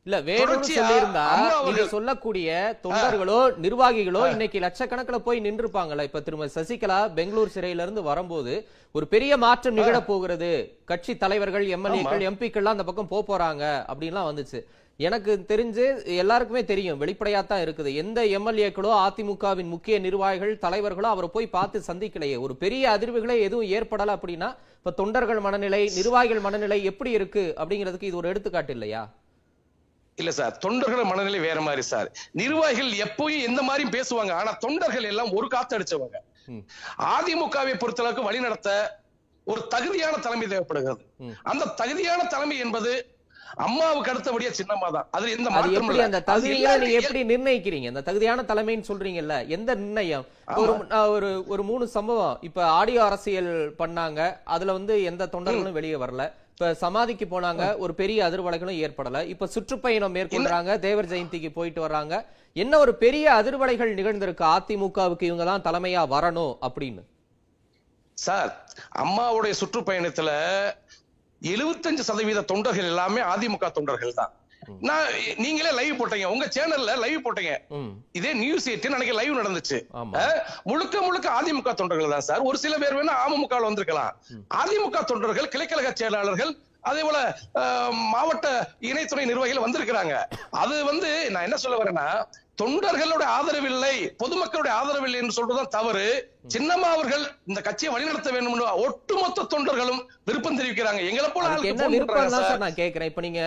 [0.07, 1.25] இல்ல வேணும்னு சொல்லியிருந்தா
[1.67, 2.49] நீங்க சொல்லக்கூடிய
[2.85, 8.53] தொண்டர்களோ நிர்வாகிகளோ இன்னைக்கு லட்சக்கணக்கில் போய் நின்றுப்பாங்கல்ல இப்ப திருமதி சசிகலா பெங்களூர் சிறையில இருந்து வரும்போது
[8.95, 10.51] ஒரு பெரிய மாற்றம் நிகழ போகிறது.
[10.91, 14.61] கட்சி தலைவர்கள் எம்எல்ஏக்கள் எம்பிக்கள்லாம் அந்த பக்கம் போக போறாங்க அப்படின்லாம் வந்துச்சு.
[15.01, 15.85] எனக்கு தெரிஞ்சு
[16.23, 17.91] எல்லாருக்குமே தெரியும் வெளிப்படையா தான் இருக்குது.
[18.03, 22.39] எந்த எம்எல்ஏக்களோ அதிமுகவின் முக்கிய நிர்வாகிகள் தலைவர்களோ அவரை போய் பார்த்து சந்திக்கலையே.
[22.47, 28.21] ஒரு பெரிய அதிர்வுகளே எதுவும் ஏற்படல அப்படின்னா இப்ப தொண்டர்கள் மனநிலை நிர்வாகிகள் மனநிலை எப்படி இருக்கு அப்படிங்கிறதுக்கு இது
[28.23, 29.05] ஒரு எடுத்துக்காட்டு இல்லையா?
[30.21, 32.09] இல்ல சார் தொண்டர்கள் மனநிலை வேற மாதிரி சார்.
[32.41, 36.19] நிர்வாகிகள் எப்பவும் எந்த மாதிரியும் பேசுவாங்க ஆனா தொண்டர்கள் எல்லாம் ஒரு காத்து அடிச்சவங்க.
[37.17, 38.71] அதிமுகவை பொறுத்தளவுக்கு வழி நடத்த
[39.47, 41.05] ஒரு தகுதியான தலைமை தேவைப்படுகிறது.
[41.51, 42.93] அந்த தகுதியான தலைமை என்பது
[43.65, 46.07] அம்மாவுக்கு அடுத்தபடியா சின்னம்மா தான் அது எந்த எப்படி இல்ல.
[46.09, 47.91] அந்த தகுதியை நீங்க எல்லாருக்கும் எப்படி நிர்ணயிக்கிறீங்க?
[47.93, 50.25] அந்த தகுதியான தலைமைன்னு சொல்றீங்கல்ல எந்த நிர்ணயம்?
[50.63, 50.73] ஒரு
[51.17, 52.41] ஒரு ஒரு மூணு சம்பவம்.
[52.49, 54.21] இப்ப ஆடியோ அரசியல் பண்ணாங்க.
[54.55, 56.25] அதுல வந்து எந்த தொண்டர்களும் வெளியே வரல.
[56.57, 59.19] இப்ப சமாதிக்கு போனாங்க ஒரு பெரிய அதிர்வலைகளும் ஏற்படல.
[59.33, 62.15] இப்ப சுற்றுப்பயணம் மேற்கொள்றாங்க தேவர் ஜெயந்திக்கு போயிட்டு வர்றாங்க.
[62.53, 64.45] என்ன ஒரு பெரிய அதிர்வலைகள் நிகழ்ந்திருக்கு?
[64.57, 67.03] அதிமுகவுக்கு இவங்க தான் தலைமையா வரணும் அப்படின்னு.
[68.19, 68.51] சார்
[69.03, 70.31] அம்மாவுடைய சுற்றுப்பயணத்துல
[71.43, 74.33] எழுபத்தஞ்சு சதவீத தொண்டர்கள் எல்லாமே அதிமுக தொண்டர்கள் தான்
[74.89, 75.07] நான்
[75.45, 76.27] நீங்களே லைவ் போட்டீங்க.
[76.35, 77.53] உங்க சேனல்ல லைவ் போட்டீங்க.
[78.19, 79.79] இதே நியூஸ் எயிட்டின் அன்னைக்கு லைவ் நடந்துச்சு.
[80.71, 82.47] முழுக்க முழுக்க அதிமுக தொண்டர்கள் தான் சார்.
[82.51, 84.15] ஒரு சில பேர் வேணா அமமுக வந்திருக்கலாம்.
[84.63, 86.55] அதிமுக தொண்டர்கள் கிளைக்கழக செயலாளர்கள்
[86.89, 87.19] அதே போல
[88.15, 88.49] மாவட்ட
[88.89, 90.17] இணைத்துறை நிர்வாகிகள் வந்திருக்கிறாங்க.
[90.63, 92.09] அது வந்து நான் என்ன சொல்ல வரேன்னா
[92.61, 96.07] தொண்டர்களோட ஆதரவு இல்லை பொதுமக்களுடைய ஆதரவு இல்லை என்று சொல்றதுதான் தவறு.
[96.55, 101.01] சின்னம்மா அவர்கள் இந்த கட்சியை வழிநடத்த வேண்டும் ஒட்டுமொத்த தொண்டர்களும் விருப்பம் தெரிவிக்கிறாங்க.
[101.11, 102.63] எங்களை போல என்ன விருப்பம் சார்.
[102.65, 103.43] நான் கேக்குறேன் இப்ப நீங்க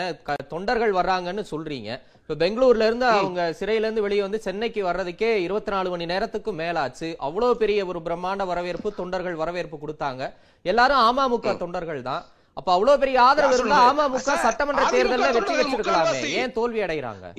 [0.53, 1.89] தொண்டர்கள் வர்றாங்கன்னு சொல்றீங்க.
[2.23, 7.09] இப்ப பெங்களூர்ல இருந்து அவங்க சிறையில இருந்து வெளியே வந்து சென்னைக்கு வர்றதுக்கே இருபத்தி நாலு மணி நேரத்துக்கும் மேலாச்சு.
[7.27, 10.25] அவ்வளவு பெரிய ஒரு பிரம்மாண்ட வரவேற்பு தொண்டர்கள் வரவேற்பு கொடுத்தாங்க.
[10.71, 12.23] எல்லாரும் அமமுக தொண்டர்கள் தான்.
[12.59, 13.81] அப்ப அவ்வளவு பெரிய ஆதரவு இருந்தா.
[13.89, 16.29] அமமுக சட்டமன்ற தேர்தல்ல வெற்றி முக்கால்வாசி.
[16.43, 17.33] ஏன் தோல்வி அடைகிறாங்க?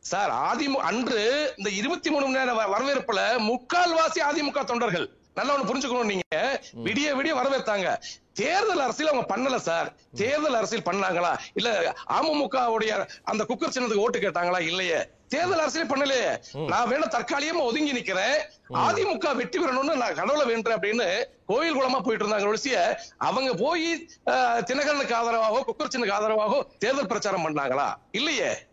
[0.00, 5.16] சார் அதிமுக அன்று இந்த இருபத்தி மூணு மணி நேர வ- வரவேற்புல முக்கால்வாசி அதிமுக தொண்டர்கள்.
[5.34, 6.60] நல்லா ஒண்ணு புரிஞ்சுக்கணும் நீங்க.
[6.84, 8.00] விடிய விடிய வரவேற்றாங்க.
[8.32, 9.94] தேர்தல் அரசியல் அவங்க பண்ணல சார்.
[10.14, 11.38] தேர்தல் அரசியல் பண்ணாங்களா?
[11.54, 14.60] இல்ல அமமுகவுடைய அந்த குக்கர் சின்னத்துக்கு ஓட்டு கேட்டாங்களா?
[14.60, 15.08] இல்லையே.
[15.28, 16.42] தேர்தல் அரசியல் பண்ணலையே.
[16.66, 18.36] நான் வேணா தற்காலிகமா ஒதுங்கி நிக்கிறேன்.
[18.74, 25.14] அதிமுக வெற்றி பெறணும்னு நான் கடவுளை வேண்டேன் அப்படின்னு கோயில் குளமா போயிட்டு இருந்தாங்க ஒழிய அவங்க போய் தினகரனுக்கு
[25.14, 27.94] ஆதரவாகவோ குக்கர் சின்னக்கு ஆதரவாகவோ தேர்தல் பிரச்சாரம் பண்ணாங்களா?
[28.10, 28.66] இல்லையே.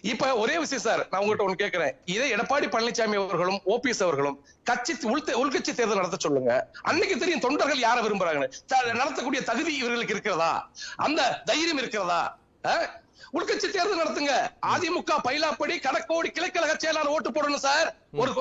[0.00, 1.92] இப்ப ஒரே விஷயம் சார் நான் உங்ககிட்ட ஒண்ணு கேக்குறேன்.
[2.04, 6.70] இதே எடப்பாடி பழனிசாமி அவர்களும் ஓபிஎஸ் அவர்களும் கட்சி உள்கட்சி தேர்தல் நடத்த சொல்லுங்க.
[6.82, 8.50] அன்னைக்கு தெரியும் தொண்டர்கள் யாரை விரும்புறாங்கன்னு.
[8.68, 10.70] நடத்தக்கூடிய தகுதி இவர்களுக்கு இருக்கிறதா?
[10.96, 12.38] அந்த தைரியம் இருக்கிறதா?
[12.64, 12.88] அஹ்?
[13.32, 14.34] உள்கட்சி தேர்தல் நடத்துங்க.
[14.66, 17.94] அதிமுக பைலாப்படி கடக்கோடி கிளைக்கழக செயலாளர் ஓட்டு போடணும் சார்.
[18.12, 18.32] ஒரு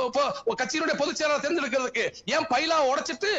[0.60, 2.04] கட்சியினுடைய பொதுச் செயலாளர் தேர்ந்தெடுக்கிறதுக்கு.
[2.26, 3.32] ஏன் பைலா உடைச்சிட்டு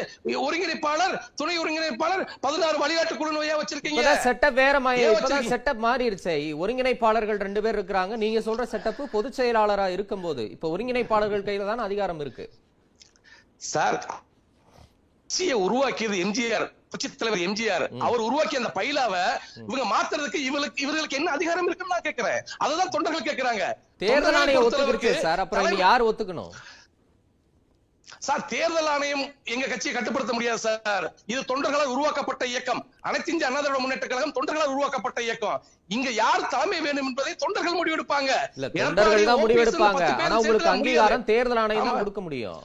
[0.45, 4.03] ஒருங்கிணைப்பாளர் துணை ஒருங்கிணைப்பாளர் பதினாறு வழிகாட்டு குழு வச்சிருக்கீங்க?
[4.23, 4.79] செட்டப் வேற?
[4.79, 6.35] செட்டப் மாறிடுச்சே.
[6.63, 8.15] ஒருங்கிணைப்பாளர்கள் ரெண்டு பேர் இருக்கிறாங்க.
[8.23, 12.49] நீங்க சொல்ற செட்டப் பொதுச் செயலாளரா இருக்கும்போது இப்ப ஒருங்கிணைப்பாளர்கள் கையில தான் அதிகாரம் இருக்கு?
[13.55, 14.05] சார்
[15.53, 16.67] உருவாக்கியது எம்ஜிஆர்.
[16.91, 19.23] புரட்சி தலைவர் எம்ஜிஆர் அவர் உருவாக்கிய அந்த பைலாவை
[19.67, 23.63] இவங்க மாத்துறதுக்கு இவங்களுக்கு இவர்களுக்கு என்ன அதிகாரம் இருக்குன்னு நான் கேக்குறேன் அதுதான் தொண்டர்கள் கேக்குறாங்க
[24.03, 25.41] தேர்தல் ஆணையம் ஒத்துக்கிடுச்சு சார்.
[25.43, 26.51] அப்புறம் யார் ஒத்துக்கணும்?
[28.27, 29.21] சார் தேர்தல் ஆணையம்
[29.53, 31.05] எங்க கட்சியை கட்டுப்படுத்த முடியாது சார்.
[31.31, 32.81] இது தொண்டர்களால் உருவாக்கப்பட்ட இயக்கம்.
[33.07, 35.59] அனைத்து இந்திய அண்ணா திராவிட முன்னேற்ற கழகம் தொண்டர்களால் உருவாக்கப்பட்ட இயக்கம்.
[35.89, 38.31] இங்க யார் தலைமை வேணும் என்பதை தொண்டர்கள் முடிவெடுப்பாங்க.
[38.79, 40.03] தொண்டர்கள் தான் முடிவெடுப்பாங்க.
[40.25, 40.73] ஆனா உங்களுக்கு.
[40.75, 42.01] அங்கீகாரம் தேர்தல் ஆணையம் தான்.
[42.03, 42.61] கொடுக்க முடியும்.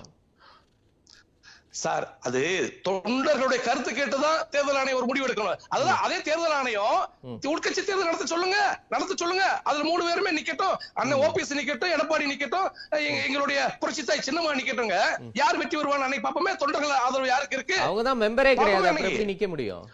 [1.75, 5.57] சார் அது தொண்டர்களுடைய கருத்து கேட்டுதான் தேர்தல் ஆணையம் ஒரு முடிவு எடுக்கணும்.
[5.69, 9.61] அதுதான் அதே தேர்தல் ஆணையம் உள்கட்சி தேர்தல் நடத்த சொல்லுங்க நடத்த சொல்லுங்க.
[9.65, 10.77] அதுல மூணு பேருமே நிக்கட்டும்.
[10.95, 15.19] அண்ணன் ஓபிஎஸ் நிக்கட்டும் எடப்பாடி நிக்கட்டும் எங்க- எங்களுடைய புரட்சி தாய் சின்னமா நிக்கட்டுங்க.
[15.33, 17.81] யார் வெற்றி வருவான்னு அன்னைக்கு பாப்போமே தொண்டர்கள் ஆதரவு யாருக்கு இருக்கு?
[17.81, 19.91] அவங்க தான் மெம்பரே கிடையாது நிக்க முடியும்?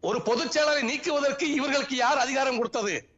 [0.00, 3.08] ஒரு பொதுச் செயலாளரை நீக்குவதற்கு இவர்களுக்கு யார் அதிகாரம் கொடுத்தது.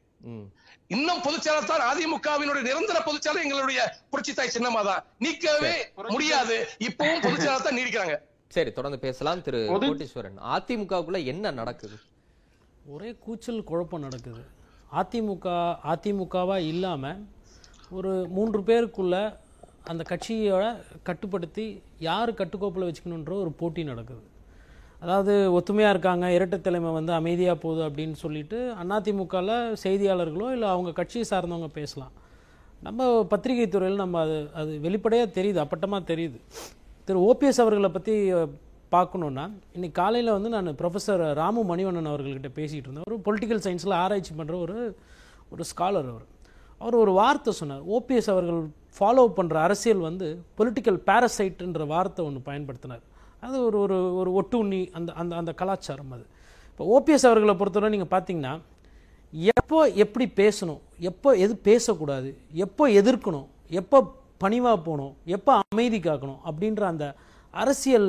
[0.91, 5.75] இன்னும் பொதுச் செயலாளர் தான் அதிமுகவினுடைய நிரந்தர பொதுச் செயலாளர் எங்களுடைய புரட்சி தாய் சின்னமா தான் நீக்கவே
[6.15, 6.57] முடியாது.
[6.89, 8.17] இப்பவும் பொதுச் செயலாளர் தான் நீடிக்கிறாங்க.
[8.57, 9.45] சரி தொடர்ந்து பேசலாம்.
[9.47, 11.97] திரு கோட்டீஸ்வரன் அதிமுகவுக்குள்ள என்ன நடக்குது?
[12.95, 14.43] ஒரே கூச்சல் குழப்பம் நடக்குது.
[15.01, 15.47] அதிமுக
[15.93, 17.23] அதிமுகவா இல்லாமல்
[17.99, 19.17] ஒரு மூன்று பேருக்குள்ள
[19.91, 20.65] அந்த கட்சியோட
[21.09, 21.67] கட்டுப்படுத்தி
[22.09, 24.23] யார் கட்டுக்கோப்பில் வச்சுக்கணுன்ற ஒரு போட்டி நடக்குது.
[25.05, 28.59] அதாவது ஒத்துமையாக இருக்காங்க இரட்டை தலைமை வந்து அமைதியாக போகுது அப்படின்னு சொல்லிட்டு
[28.99, 32.13] அதிமுகவில் செய்தியாளர்களோ இல்லை அவங்க கட்சியை சார்ந்தவங்க பேசலாம்.
[32.87, 36.39] நம்ம பத்திரிகை துறையில் நம்ம அது அது வெளிப்படையாக தெரியுது அப்பட்டமாக தெரியுது.
[37.09, 38.15] திரு ஓபிஎஸ் அவர்களை பற்றி
[38.95, 39.45] பார்க்கணுன்னா
[39.77, 43.09] இன்னைக்கு காலையில் வந்து நான் ப்ரொஃபஸர் ராமு மணிவண்ணன் அவர்கள்கிட்ட பேசிகிட்டு இருந்தேன்.
[43.11, 44.77] ஒரு பொலிட்டிக்கல் சயின்ஸில் ஆராய்ச்சி பண்ணுற ஒரு
[45.55, 46.27] ஒரு ஸ்காலர் அவர்.
[46.83, 47.83] அவர் ஒரு வார்த்தை சொன்னார்.
[47.97, 48.61] ஓபிஎஸ் அவர்கள்
[48.99, 53.05] ஃபாலோ பண்ணுற அரசியல் வந்து பொலிட்டிக்கல் பாரசைட்டுன்ற வார்த்தை ஒன்று பயன்படுத்தினார்.
[53.45, 56.25] அது ஒரு ஒரு ஒரு ஒட்டுண்ணி அந்த அந்த அந்த கலாச்சாரம் அது.
[56.71, 58.53] இப்போ ஓபிஎஸ் அவர்களை பொறுத்தவரை நீங்கள் பார்த்தீங்கன்னா
[59.55, 60.81] எப்போ எப்படி பேசணும்
[61.11, 62.31] எப்போ எது பேசக்கூடாது
[62.65, 63.99] எப்போ எதிர்க்கணும் எப்போ
[64.41, 67.07] பணிவாக போகணும் எப்போ அமைதி காக்கணும் அப்படின்ற அந்த
[67.55, 68.09] அரசியல்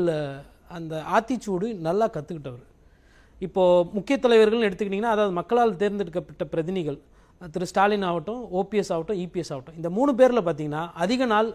[0.77, 2.63] அந்த ஆத்திச்சூடு நல்லா கற்றுக்கிட்டவர்
[3.41, 6.99] இப்போது முக்கிய தலைவர்கள்னு எடுத்துக்கிட்டிங்கன்னா அதாவது மக்களால் தேர்ந்தெடுக்கப்பட்ட பிரதிநிதிகள்
[7.41, 11.49] திரு ஸ்டாலின் ஆகட்டும் ஓபிஎஸ் ஆகட்டும் இபிஎஸ் ஆகட்டும் இந்த மூணு பேரில் பார்த்தீங்கன்னா அதிக நாள்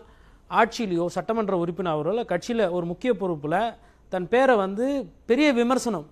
[0.50, 3.58] ஆட்சியிலையோ சட்டமன்ற உறுப்பினரோ இல்லை கட்சியில் ஒரு முக்கிய பொறுப்பில்
[4.12, 4.86] தன் பேரை வந்து
[5.26, 6.08] பெரிய விமர்சனம்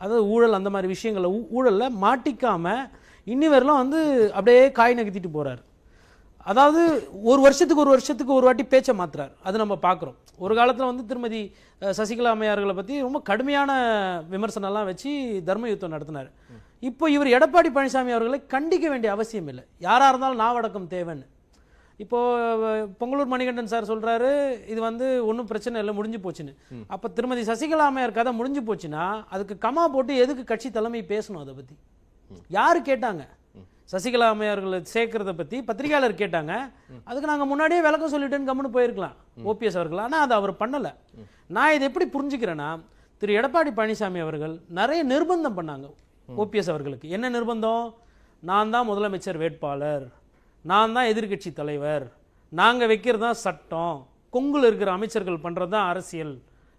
[0.00, 2.66] அதாவது ஊழல் அந்த மாதிரி விஷயங்களை ஊ- ஊழல்ல மாட்டிக்காம
[3.26, 3.98] இன்னி வரலாம் வந்து
[4.32, 5.62] அப்படியே காய் நகர்த்திட்டு போறாரு.
[6.46, 6.82] அதாவது
[7.22, 9.30] ஒரு வருஷத்துக்கு ஒரு வருஷத்துக்கு ஒரு வாட்டி பேச்சை மாத்துறாரு.
[9.42, 11.40] அது நம்ம பார்க்குறோம் ஒரு காலத்தில் வந்து திருமதி
[11.82, 13.72] சசிகலா அம்மையார்களை பற்றி ரொம்ப கடுமையான
[14.30, 16.30] விமர்சனம்லாம் வச்சு தர்ம யுத்தம் நடத்தினார்
[16.78, 19.64] இப்போ இவர் எடப்பாடி பழனிசாமி அவர்களை கண்டிக்க வேண்டிய அவசியம் இல்லை.
[19.78, 21.26] யாராக இருந்தாலும் நாவடக்கம் தேவைன்னு.
[22.00, 22.18] இப்போ
[22.60, 24.28] அஹ், பொங்கலூர் மணிகண்டன் சார் சொல்றாரு
[24.68, 26.52] இது வந்து ஒன்றும் பிரச்சனை இல்லை முடிஞ்சு போச்சுன்னு.
[26.88, 31.54] அப்போ திருமதி சசிகலா அம்மையார் கதை முடிஞ்சு போச்சுன்னா அதுக்கு கமா போட்டு எதுக்கு கட்சி தலைமை பேசணும் அதை
[31.54, 31.76] பற்றி
[32.50, 33.22] யாரு கேட்டாங்க?
[33.92, 36.52] சசிகலா அம்மையார்களை சேர்க்கறத பத்தி பத்திரிகையாளர் கேட்டாங்க.
[37.08, 40.02] அதுக்கு நாங்க முன்னாடியே விளக்கம் சொல்லிட்டேன்னு கம்முன்னு போயிருக்கலாம் ஓபிஎஸ் அவர்கள்.
[40.04, 40.88] ஆனா அதை அவர் பண்ணல.
[41.50, 42.68] நான் இதை எப்படி புரிஞ்சுக்கிறேன்னா
[43.22, 45.86] திரு எடப்பாடி பழனிசாமி அவர்கள் நிறைய நிர்பந்தம் பண்ணாங்க
[46.28, 47.06] ஓபிஎஸ் அவர்களுக்கு.
[47.10, 47.84] என்ன நிர்பந்தம்?
[48.42, 50.06] நான் தான் முதலமைச்சர் வேட்பாளர்.
[50.64, 52.04] நான் தான் எதிர்க்கட்சி தலைவர்.
[52.52, 53.98] நாங்க வைக்கிறது தான் சட்டம்.
[54.34, 56.34] கொங்குல இருக்கிற அமைச்சர்கள் பண்றது தான் அரசியல்.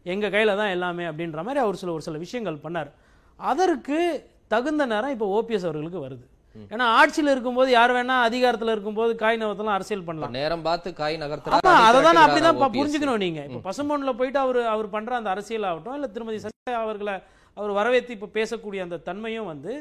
[0.06, 2.92] எங்க கையில தான் எல்லாமே அப்படின்ற மாதிரி அவர் சில ஒரு சில விஷயங்கள் பண்ணார்.
[3.40, 4.00] அதற்கு
[4.54, 6.26] தகுந்த நேரம் இப்போ ஓபிஎஸ் அவர்களுக்கு வருது.
[6.72, 10.34] ஏன்னா ஆட்சியில் இருக்கும்போது யார் வேணா அதிகாரத்துல இருக்கும்போது காய் நகர்த்தலாம் அரசியல் பண்ணலாம்.
[10.40, 12.58] நேரம் பார்த்து காய் ஆமா நகர்த்துறாரு அதை தான் அப்படிதான்.
[12.78, 13.42] புரிஞ்சுக்கணும் நீங்க.
[13.50, 17.16] இப்ப பசும்பொன்ல போயிட்டு அவர் அவர் பண்ற அந்த அரசியல் ஆகட்டும் இல்ல திருமதி சசிகலா அவர்களை
[17.58, 19.72] அவர் வரவேற்று இப்ப பேசக்கூடிய அந்த தன்மையும் வந்து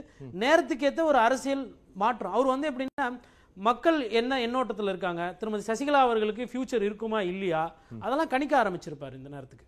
[0.44, 1.64] நேரத்துக்கு ஏத்த ஒரு அரசியல்
[2.02, 2.34] மாற்றம்.
[2.36, 3.08] அவர் வந்து எப்படின்னா
[3.66, 5.22] மக்கள் என்ன எண்ணோட்டத்துல இருக்காங்க?
[5.40, 7.64] திருமதி சசிகலா அவர்களுக்கு ஃபியூச்சர் இருக்குமா இல்லையா?
[8.04, 9.66] அதெல்லாம் கணிக்க ஆரம்பிச்சிருப்பாரு இந்த நேரத்துக்கு.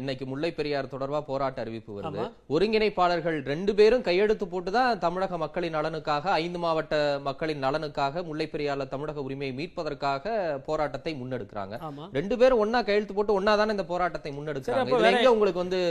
[0.00, 2.24] இன்னைக்கு முல்லை பெரியார் தொடர்பா போராட்ட அறிவிப்பு வருது.
[2.54, 6.94] ஒருங்கிணைப்பாளர்கள் ரெண்டு பேரும் கையெழுத்து போட்டு தான் தமிழக மக்களின் நலனுக்காக ஐந்து மாவட்ட
[7.28, 10.36] மக்களின் நலனுக்காக முல்லை பெரியார்ல தமிழக உரிமையை மீட்பதற்காக
[10.68, 11.74] போராட்டத்தை முன்னெடுக்கிறாங்க.
[12.18, 15.26] ரெண்டு பேரும் ஒண்ணா கையெழுத்து போட்டு ஒண்ணா தானே இந்த போராட்டத்தை முன்னெடுக்கிறாங்க?
[15.36, 15.82] உங்களுக்கு வந்து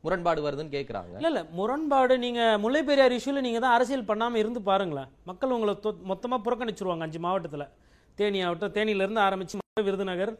[0.00, 1.14] முரண்பாடு வருதுன்னு கேக்குறாங்க.
[1.14, 5.06] இல்ல இல்ல முரண்பாடு நீங்க முல்லை பெரியார் இஷ்யூல நீங்க தான் அரசியல் பண்ணாம இருந்து பாருங்களேன்.
[5.24, 7.68] மக்கள் உங்களை தொ- மொத்தமா புறக்கணிச்சிருவாங்க அஞ்சு மாவட்டத்துல.
[8.14, 10.38] தேனி ஆகட்டும் தேனியில இருந்து ஆரம்பிச்சு மதுரை, விருதுநகர்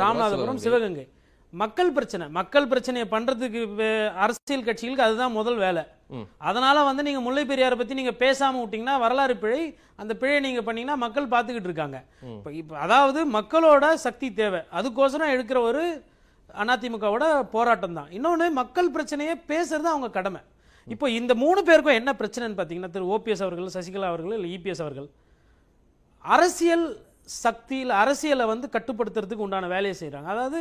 [0.00, 1.08] ராமநாதபுரம், சிவகங்கை.
[1.50, 5.82] மக்கள் பிரச்சனை மக்கள் பிரச்சனையை பண்றதுக்கு அரசியல் கட்சிகளுக்கு அதுதான் முதல் வேலை.
[6.38, 9.78] அதனால வந்து நீங்க முல்லை பெரியாரை பத்தி நீங்க பேசாம விட்டீங்கன்னா வரலாறு பிழை.
[9.96, 12.04] அந்த பிழையை நீங்க பண்ணீங்கன்னா மக்கள் பார்த்துக்கிட்டு இருக்காங்க.
[12.74, 14.60] அதாவது மக்களோட சக்தி தேவை.
[14.72, 16.04] அதுக்கோசரம் எடுக்கிற ஒரு
[16.74, 20.40] அதிமுகவோட போராட்டம் தான் இன்னொன்னு மக்கள் பிரச்சனையை பேசுறது அவங்க கடமை.
[20.94, 25.08] இப்போ இந்த மூணு பேருக்கும் என்ன பிரச்சனைன்னு பார்த்தீங்கன்னா திரு ஓபிஎஸ் அவர்கள் சசிகலா அவர்கள் இல்லை இபிஎஸ் அவர்கள்
[26.24, 26.86] அரசியல்
[27.42, 30.60] சக்தியில் அரசியலை வந்து கட்டுப்படுத்துறதுக்கு உண்டான வேலையை செய்கிறாங்க அதாவது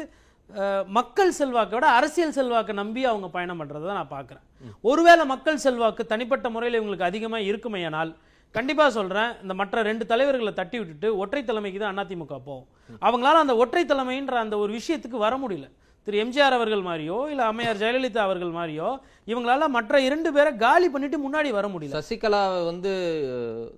[0.98, 4.46] மக்கள் செல்வாக்கை விட அரசியல் செல்வாக்கை நம்பி அவங்க பயணம் பண்ணுறதை நான் பார்க்குறேன்.
[4.90, 8.12] ஒருவேளை மக்கள் செல்வாக்கு தனிப்பட்ட முறையில் இவங்களுக்கு அதிகமாக இருக்குமையானால்
[8.56, 12.68] கண்டிப்பாக சொல்கிறேன் இந்த மற்ற ரெண்டு தலைவர்களை தட்டி விட்டுட்டு ஒற்றை தலைமைக்கு தான் அதிமுக போகும்
[13.08, 15.70] அவங்களால அந்த ஒற்றை தலைமைன்ற அந்த ஒரு விஷயத்துக்கு வர முடியல.
[16.08, 18.88] திரு எம்ஜிஆர் அவர்கள் மாதிரியோ இல்லை அம்மையார் ஜெயலலிதா அவர்கள் மாதிரியோ
[19.32, 21.96] இவங்களால மற்ற இரண்டு பேரை காலி பண்ணிட்டு முன்னாடி வர முடியல.
[21.98, 22.92] சசிகலா வந்து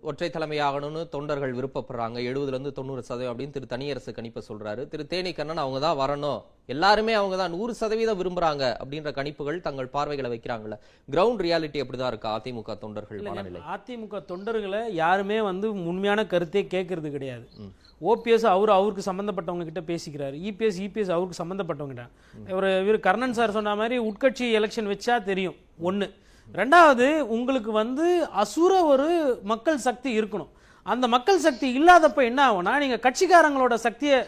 [0.09, 2.17] ஒற்றை தலைமை ஆகணும்னு தொண்டர்கள் விருப்பப்படுறாங்க.
[2.29, 4.83] எழுபதுல இருந்து தொண்ணூறு சதவீதம் அப்படின்னு திரு தனியரசு கணிப்பை சொல்றாரு.
[4.93, 6.41] திரு தேனி கண்ணன் அவங்க தான் வரணும்.
[6.65, 10.77] எல்லாருமே அவங்க தான் நூறு சதவீதம் விரும்புறாங்க அப்படின்ற கணிப்புகள் தங்கள் பார்வைகளை வைக்கிறாங்கல்ல.
[11.11, 12.29] கிரவுண்ட் ரியாலிட்டி அப்படிதான் இருக்கு?
[12.37, 13.61] அதிமுக தொண்டர்கள் மனநிலை.
[13.75, 17.45] அதிமுக தொண்டர்களை யாருமே வந்து உண்மையான கருத்தே கேட்கறது கிடையாது.
[18.01, 20.37] ஓபிஎஸ் அவர் அவருக்கு சம்பந்தப்பட்டவங்க கிட்ட பேசிக்கிறாரு.
[20.49, 22.53] இபிஎஸ் இபிஎஸ் அவருக்கு சம்பந்தப்பட்டவங்க கிட்ட.
[22.53, 25.55] ஒரு இவர் கர்ணன் சார் சொன்ன மாதிரி உட்கட்சி எலெக்ஷன் வச்சா தெரியும்.
[25.83, 26.07] ஒண்ணு.
[26.53, 30.51] ரெண்டாவது உங்களுக்கு வந்து அசுர ஒரு மக்கள் சக்தி இருக்கணும்.
[30.83, 34.19] அந்த மக்கள் சக்தி இல்லாதப்ப என்ன ஆகும்னா நீங்க கட்சிக்காரங்களோட சக்தியை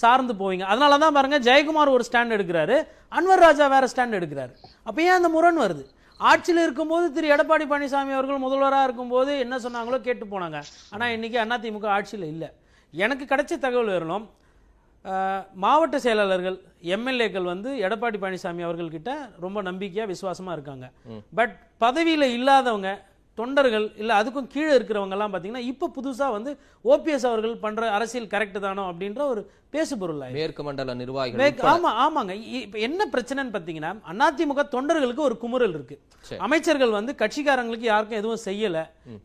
[0.00, 0.64] சார்ந்து போவீங்க.
[0.72, 2.76] அதனால தான் பாருங்க ஜெயக்குமார் ஒரு ஸ்டாண்ட் எடுக்கிறாரு.
[3.18, 4.52] அன்வர் ராஜா வேற ஸ்டாண்ட் எடுக்கிறாரு.
[4.88, 5.84] அப்ப ஏன் அந்த முரண் வருது?
[6.30, 10.58] ஆட்சியில் இருக்கும்போது திரு எடப்பாடி பழனிசாமி அவர்கள் முதல்வராக இருக்கும்போது என்ன சொன்னாங்களோ கேட்டு போனாங்க.
[10.94, 12.48] ஆனா இன்னைக்கு அதிமுக ஆட்சியில் இல்லை.
[12.94, 14.26] எனக்கு கிடைச்ச தகவல் வரணும்
[15.62, 16.56] மாவட்ட செயலாளர்கள்
[16.96, 19.12] எம்எல்ஏக்கள் வந்து எடப்பாடி பழனிசாமி அவர்கள்கிட்ட
[19.44, 20.86] ரொம்ப நம்பிக்கையா விசுவாசமா இருக்காங்க.
[21.38, 22.90] பட் பதவியில இல்லாதவங்க
[23.38, 26.50] தொண்டர்கள் இல்ல அதுக்கும் கீழே இருக்கிறவங்க எல்லாம் பாத்தீங்கன்னா இப்போ புதுசா வந்து
[26.92, 29.42] ஓபிஎஸ் அவர்கள் பண்ற அரசியல் கரெக்ட் தானோ அப்படின்ற ஒரு
[29.74, 31.52] பேசுபொருள் மேற்கு மண்டல நிர்வாகிகள்.
[31.72, 32.32] ஆமா ஆமாங்க.
[32.62, 33.92] இப்ப என்ன பிரச்சனைன்னு பாத்தீங்கன்னா
[34.28, 35.96] அதிமுக தொண்டர்களுக்கு ஒரு குமுறல் இருக்கு.
[36.28, 36.40] சரி.
[36.46, 38.80] அமைச்சர்கள் வந்து கட்சிக்காரங்களுக்கு யாருக்கும் எதுவும் செய்யல.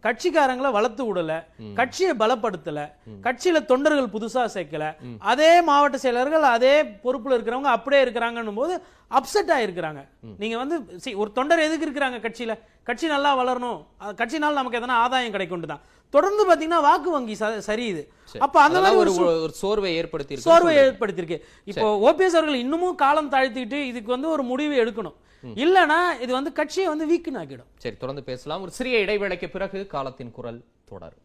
[0.06, 1.34] கட்சிக்காரங்களை வளர்த்து விடல.
[1.80, 2.80] கட்சியை பலப்படுத்தல.
[3.26, 4.88] கட்சியில தொண்டர்கள் புதுசா சேர்க்கல.
[5.34, 8.76] அதே மாவட்ட செயலர்கள் அதே பொறுப்புல இருக்கிறவங்க அப்படியே இருக்கிறாங்கன்னும் போது
[9.18, 10.02] அப்செட் ஆயிருக்கிறாங்க.
[10.42, 12.54] நீங்க வந்து see, ஒரு தொண்டர் எதுக்கு இருக்கிறாங்க கட்சியில?
[12.88, 13.80] கட்சி நல்லா வளரணும்.
[14.20, 15.84] கட்சினால நமக்கு எதனா ஆதாயம் கிடைக்கும் தான்
[16.16, 17.36] தொடர்ந்து பாத்தீங்கன்னா வாக்கு வங்கி
[17.70, 18.04] சரியுது.
[18.32, 18.42] சரி.
[18.46, 21.40] அப்ப அந்த அதெல்லாம் மாதிரி ஒரு சோர்வை ஏற்படுத்தி சோர்வை ஏற்படுத்தியிருக்கு.
[21.72, 25.18] இப்போ ஓபிஎஸ் அவர்கள் இன்னமும் காலம் தாழ்த்திட்டு இதுக்கு வந்து ஒரு முடிவு எடுக்கணும்.
[25.64, 28.64] இல்லனா இது வந்து கட்சியை வந்து வீக்குன்னு ஆக்கிடும் சரி தொடர்ந்து பேசலாம்.
[28.66, 30.60] ஒரு சிறிய இடைவேளைக்கு பிறகு காலத்தின் குரல்
[30.92, 31.24] தொடரும்.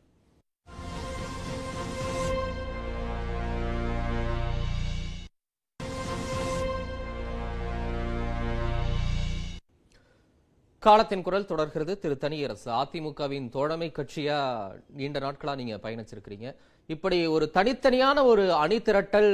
[10.87, 11.99] காலத்தின் குரல் தொடர்கிறது.
[11.99, 14.39] திரு தனியரசு அதிமுகவின் தோழமை கட்சியா
[14.97, 16.49] நீண்ட நாட்களா நீங்க பயணிச்சிருக்கிறீங்க.
[16.87, 19.33] இப்படி ஒரு தனித்தனியான ஒரு அணி திரட்டல்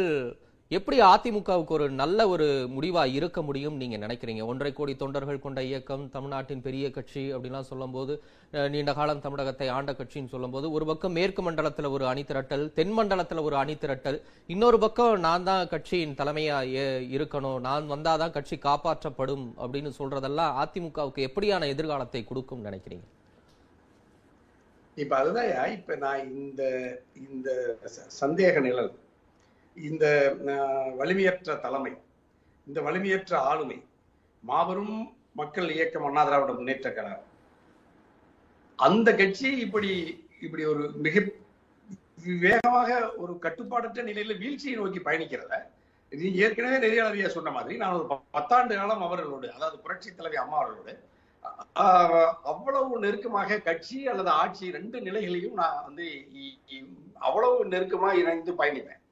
[0.70, 4.42] எப்படி அதிமுகவுக்கு ஒரு நல்ல ஒரு முடிவா இருக்க முடியும் நீங்க நினைக்கிறீங்க?
[4.48, 8.12] ஒன்றரை கோடி தொண்டர்கள் கொண்ட இயக்கம் தமிழ்நாட்டின் பெரிய கட்சி அப்படின்லாம் சொல்லும்போது
[8.52, 12.94] அஹ், நீண்ட காலம் தமிழகத்தை ஆண்ட கட்சின்னு சொல்லும்போது ஒரு பக்கம் மேற்கு மண்டலத்துல ஒரு அணி திரட்டல் தென்
[12.98, 16.59] மண்டலத்துல ஒரு அணி திரட்டல் இன்னொரு பக்கம் நான் தான் கட்சியின் தலைமையா
[17.16, 23.07] இருக்கணும் நான் வந்தாதான் கட்சி காப்பாற்றப்படும் அப்படின்னு சொல்றதெல்லாம் அதிமுகவுக்கு எப்படியான எதிர்காலத்தை கொடுக்கும் நினைக்கிறீங்க?
[24.96, 26.62] இப்ப அதுதான் இப்ப நான் இந்த
[27.24, 27.48] இந்த
[28.20, 28.94] சந்தேக நிழல்.
[29.83, 30.05] இந்த
[30.97, 31.93] வலிமையற்ற தலைமை
[32.67, 33.79] இந்த வலிமையற்ற ஆளுமை
[34.45, 34.95] மாபெரும்
[35.33, 37.25] மக்கள் இயக்கம் அண்ணா திராவிட முன்னேற்ற கழகம்.
[38.79, 39.91] அந்த கட்சி இப்படி
[40.41, 41.17] இப்படி ஒரு மிக
[42.41, 45.55] வேகமாக ஒரு கட்டுப்பாடற்ற நிலையில வீழ்ச்சியை நோக்கி பயணிக்கிறத
[46.12, 50.95] இது ஏற்கனவே நெறியாளரியா சொன்ன மாதிரி நான் ஒரு பத்தாண்டு காலம் அவர்களோடு அதாவது புரட்சி தலைவி அம்மா அவர்களோடு
[52.45, 56.07] அவ்வளவு நெருக்கமாக கட்சி அல்லது ஆட்சி ரெண்டு நிலைகளையும் நான் வந்து
[56.38, 56.87] இ-
[57.19, 59.03] அவ்வளவு நெருக்கமா இணைந்து பயணிப்பேன்.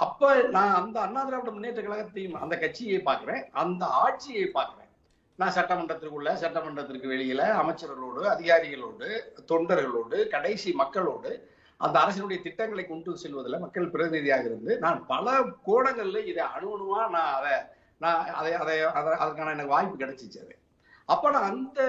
[0.00, 3.48] அப்ப நான் அந்த அண்ணா திராவிட முன்னேற்ற கழகத்தையும் அந்த கட்சியை பார்க்கிறேன்.
[3.52, 4.88] அந்த ஆட்சியை பார்க்கிறேன்.
[5.36, 9.08] நான் சட்டமன்றத்திற்குள்ள சட்டமன்றத்திற்கு வெளியில அமைச்சர்களோடு அதிகாரிகளோடு
[9.52, 11.30] தொண்டர்களோடு கடைசி மக்களோடு
[11.76, 17.52] அந்த அரசினுடைய திட்டங்களை கொண்டு செல்வதில் மக்கள் பிரதிநிதியாக இருந்து நான் பல கோணங்கள்ல இதை அணுவணுமா நான் அதை
[17.98, 20.58] நான் அதை அதை அதை- அதற்கான எனக்கு வாய்ப்பு கிடைச்சிச்சு அது.
[21.04, 21.80] அப்ப நான் அந்த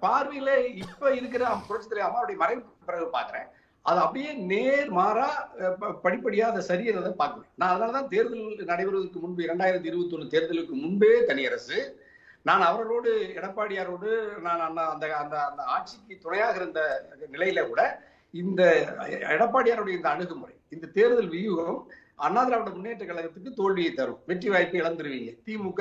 [0.00, 3.48] பார்வையில இப்ப இருக்கிற புரட்சி அம்மாவுடைய மறைவுக்கு பிறகு பாக்குறேன்
[3.84, 5.26] அது அப்படியே நேர் மாறா
[6.02, 11.12] படிப்படியாக ப- அதை சரியறதை பார்க்கிறேன் நான் அதனாலதான் தேர்தல் நடைபெறுவதற்கு முன்பு இரண்டாயிரத்தி இருபத்தி ஒண்ணு தேர்தலுக்கு முன்பே
[11.26, 11.78] தனியரசு
[12.46, 14.10] நான் அவர்களோடு எடப்பாடியாரோடு
[14.40, 14.82] நான் அந்த
[15.16, 16.80] அந்த அந்த ஆட்சிக்கு துணையாக இருந்த
[17.32, 17.82] நிலையில கூட
[18.34, 18.62] இந்த
[19.30, 21.80] எடப்பாடியாருடைய இந்த அணுகுமுறை இந்த தேர்தல் வியூகம்
[22.18, 24.18] அண்ணா திராவிட முன்னேற்ற கழகத்துக்கு தோல்வியை தரும்.
[24.28, 25.30] வெற்றி வாய்ப்பை இழந்துருவீங்க.
[25.46, 25.80] திமுக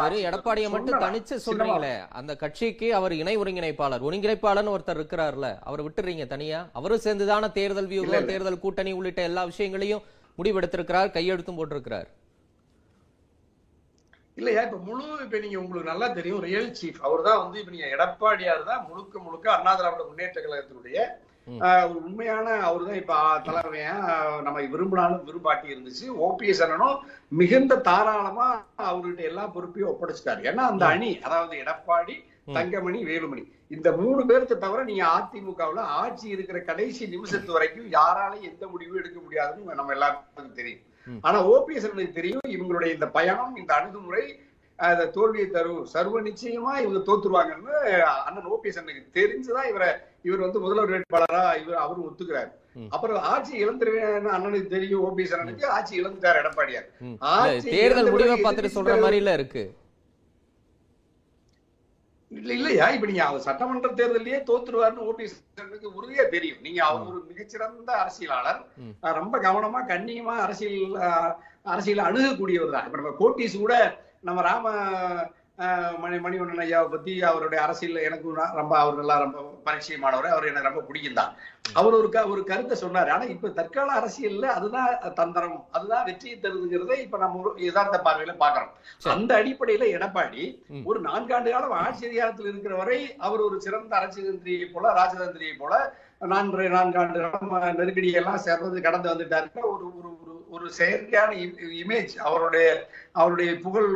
[0.00, 6.26] ஆட்சி எடப்பாடியை மட்டும் தனிச்சு சொல்றீங்களே அந்த கட்சிக்கு அவர் இணை ஒருங்கிணைப்பாளர் ஒருங்கிணைப்பாளர்னு ஒருத்தர் இருக்கிறார்ல அவரை விட்டுறீங்க
[6.34, 6.60] தனியா?
[6.72, 8.28] அவரும் சேர்ந்துதான தேர்தல் வியூகம்.
[8.30, 10.04] தேர்தல் கூட்டணி உள்ளிட்ட எல்லா விஷயங்களையும்
[10.38, 12.08] முடிவெடுத்திருக்கிறார் கையெழுத்தும் போட்டிருக்கிறார்.
[14.36, 17.88] இல்லையா இப்ப முழு இப்ப நீங்க உங்களுக்கு நல்லா தெரியும் ரியல் சீஃப் அவர் தான் வந்து இப்ப நீங்க
[17.94, 20.98] எடப்பாடியார் தான் முழுக்க முழுக்க அண்ணா திராவிட முன்னேற்ற கழகத்தினுடைய
[21.98, 26.06] உண்மையான அவர் தான் இப்ப ஆஹ், நம்ம விரும்பினாலும் விரும்பாட்டி இருந்துச்சு.
[26.20, 26.96] ஓபிஎஸ் அண்ணனும்
[27.32, 28.48] மிகுந்த தாராளமா
[28.82, 30.40] அவர்கிட்ட எல்லா பொறுப்பையும் ஒப்படைச்சிட்டாரு.
[30.44, 32.16] ஏன்னா அந்த அணி அதாவது எடப்பாடி
[32.54, 38.66] தங்கமணி வேலுமணி இந்த மூணு பேர்த்த தவிர நீங்க அதிமுகவுல ஆட்சி இருக்கிற கடைசி நிமிஷத்து வரைக்கும் யாராலையும் எந்த
[38.66, 40.84] முடிவும் எடுக்க முடியாதுன்னு நம்ம எல்லாருக்கும் தெரியும்.
[41.22, 44.24] ஆனா ஓபிஎஸ் தெரியும் இவங்களுடைய இந்த பயணம் இந்த அணுகுமுறை
[45.12, 45.86] தோல்வியை தரும்.
[45.86, 47.74] சர்வ நிச்சயமா இவங்க தோத்துருவாங்கன்னு
[48.26, 49.88] அண்ணன் ஓபிஎஸ் அண்ணனுக்கு தெரிஞ்சுதான் இவரை
[50.26, 52.50] இவர் வந்து முதல்வர் வேட்பாளரா இவர் அவரும் ஒத்துக்கிறாரு.
[52.94, 56.88] அப்புறம் ஆட்சி இழந்துருவேன்னு அண்ணனுக்கு தெரியும் ஓபிஎஸ் அண்ணனுக்கு ஆட்சி இழந்துட்டார் எடப்பாடியார்.
[57.34, 59.64] ஆட்சி தேர்தல் முடிவை பார்த்துட்டு சொல்ற மாதிரில இருக்கு.
[62.38, 62.86] இல்ல இல்லையா?
[62.94, 65.36] இப்ப நீங்க அவர் சட்டமன்ற தேர்தலையே தோத்துருவாருன்னு ஓபிஎஸ்
[65.98, 66.60] உறுதியா தெரியும்.
[66.66, 68.60] நீங்க அவர் ஒரு மிகச்சிறந்த அரசியலாளர்.
[69.20, 70.98] ரொம்ப கவனமா கண்ணியமா அரசியல்
[71.74, 72.86] அரசியலை அணுகக்கூடியவர் தான்.
[72.88, 73.74] இப்ப நம்ம கோட்டீஸ் கூட
[74.28, 74.68] நம்ம ராம
[75.98, 80.82] மணி மணிவண்ணன் ஐயாவை பத்தி அவருடைய அரசியல் எனக்கு ரொம்ப அவர் நல்லா ரொம்ப பரிச்சயமானவர் அவர் எனக்கு ரொம்ப
[80.82, 81.32] பிடிக்கும் தான்
[81.74, 86.94] அவர் ஒரு க- ஒரு கருத்தை சொன்னாரு ஆனா இப்ப தற்கால அரசியல்ல அதுதான் தந்திரம் அதுதான் வெற்றியை தருதுங்கிறத
[87.02, 88.70] இப்ப நம்ம ஒரு யதார்த்த பார்வையில பாக்குறோம்.
[89.12, 90.44] அந்த அடிப்படையில எடப்பாடி.
[90.86, 95.74] ஒரு நான்காண்டு காலம் ஆட்சி அதிகாரத்தில் இருக்கிற வரை அவர் ஒரு சிறந்த அரசியந்திரியை போல ராஜதந்திரியை போல
[96.28, 99.84] நான்கு நான்காண்டு காலம் நெருக்கடி எல்லாம் சேர்ந்து கடந்து வந்துட்டாரு ஒரு
[100.22, 101.30] ஒரு ஒரு செயற்கையான
[101.82, 102.66] இமேஜ் அவருடைய
[103.20, 103.88] அவருடைய புகழ்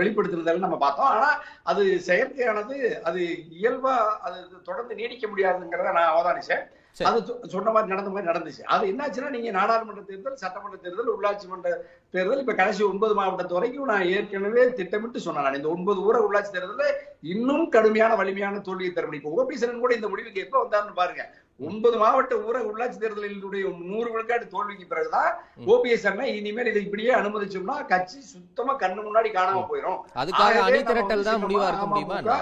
[0.00, 1.12] வெளிப்படுத்துறதால நம்ம பார்த்தோம்.
[1.14, 1.28] ஆனா
[1.70, 2.76] அது செயற்கையானது
[3.10, 3.20] அது
[3.60, 3.94] இயல்பா
[4.26, 6.64] அது தொடர்ந்து நீடிக்க முடியாதுங்கிறத நான் அவதானிச்சேன்.
[7.08, 7.18] அது
[7.52, 8.62] சொன்ன மாதிரி நடந்த மாதிரி நடந்துச்சு.
[8.74, 11.68] அது என்னாச்சுன்னா நீங்க நாடாளுமன்ற தேர்தல் சட்டமன்ற தேர்தல் உள்ளாட்சி மன்ற
[12.14, 15.58] தேர்தல் இப்ப கடைசி ஒன்பது மாவட்டத்து வரைக்கும் நான் ஏற்கனவே திட்டமிட்டு சொன்னேன்.
[15.60, 16.96] இந்த ஒன்பது ஊர உள்ளாட்சி தேர்தலில்
[17.34, 19.36] இன்னும் கடுமையான வலிமையான தோல்வியை தர முடியும்.
[19.40, 21.24] ஓபிஎஸ் கூட இந்த முடிவுக்கு எப்ப வந்தாருன்னு பாருங்க.
[21.60, 25.30] ஒன்பது மாவட்ட ஊரக உள்ளாட்சி தேர்தலினுடைய நூறு விழுக்காட்டு தோல்விக்கு பிறகுதான்
[25.68, 31.28] ஓபிஎஸ் அண்ணன் இனிமேல் இதை இப்படியே அனுமதிச்சோம்னா கட்சி சுத்தமா கண்ணு முன்னாடி காணாம போயிடும் அதுக்காக அணி திரட்டல்
[31.28, 32.38] தான் முடிவா இருக்க முடியுமா?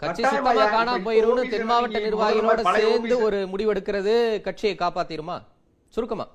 [0.00, 4.14] கட்சி சுத்தமா காணாம போயிரும்னு தென் மாவட்ட நிர்வாகிகளோட சேர்ந்து ஒரு முடிவெடுக்கிறது
[4.46, 5.36] கட்சியை காப்பாத்திருமா
[5.92, 6.26] சுருக்கமா.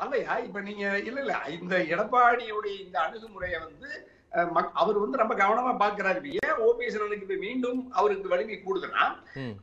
[0.00, 3.90] அல்லையா இப்ப நீங்க இல்ல இல்ல இந்த எடப்பாடியுடைய இந்த அணுகுமுறையை வந்து
[4.80, 9.04] அவர் வந்து ரொம்ப கவனமா பாக்குறாரு ஏன் ஓபிஎஸ் இப்ப மீண்டும் அவருக்கு வலிமை கூடுதுன்னா.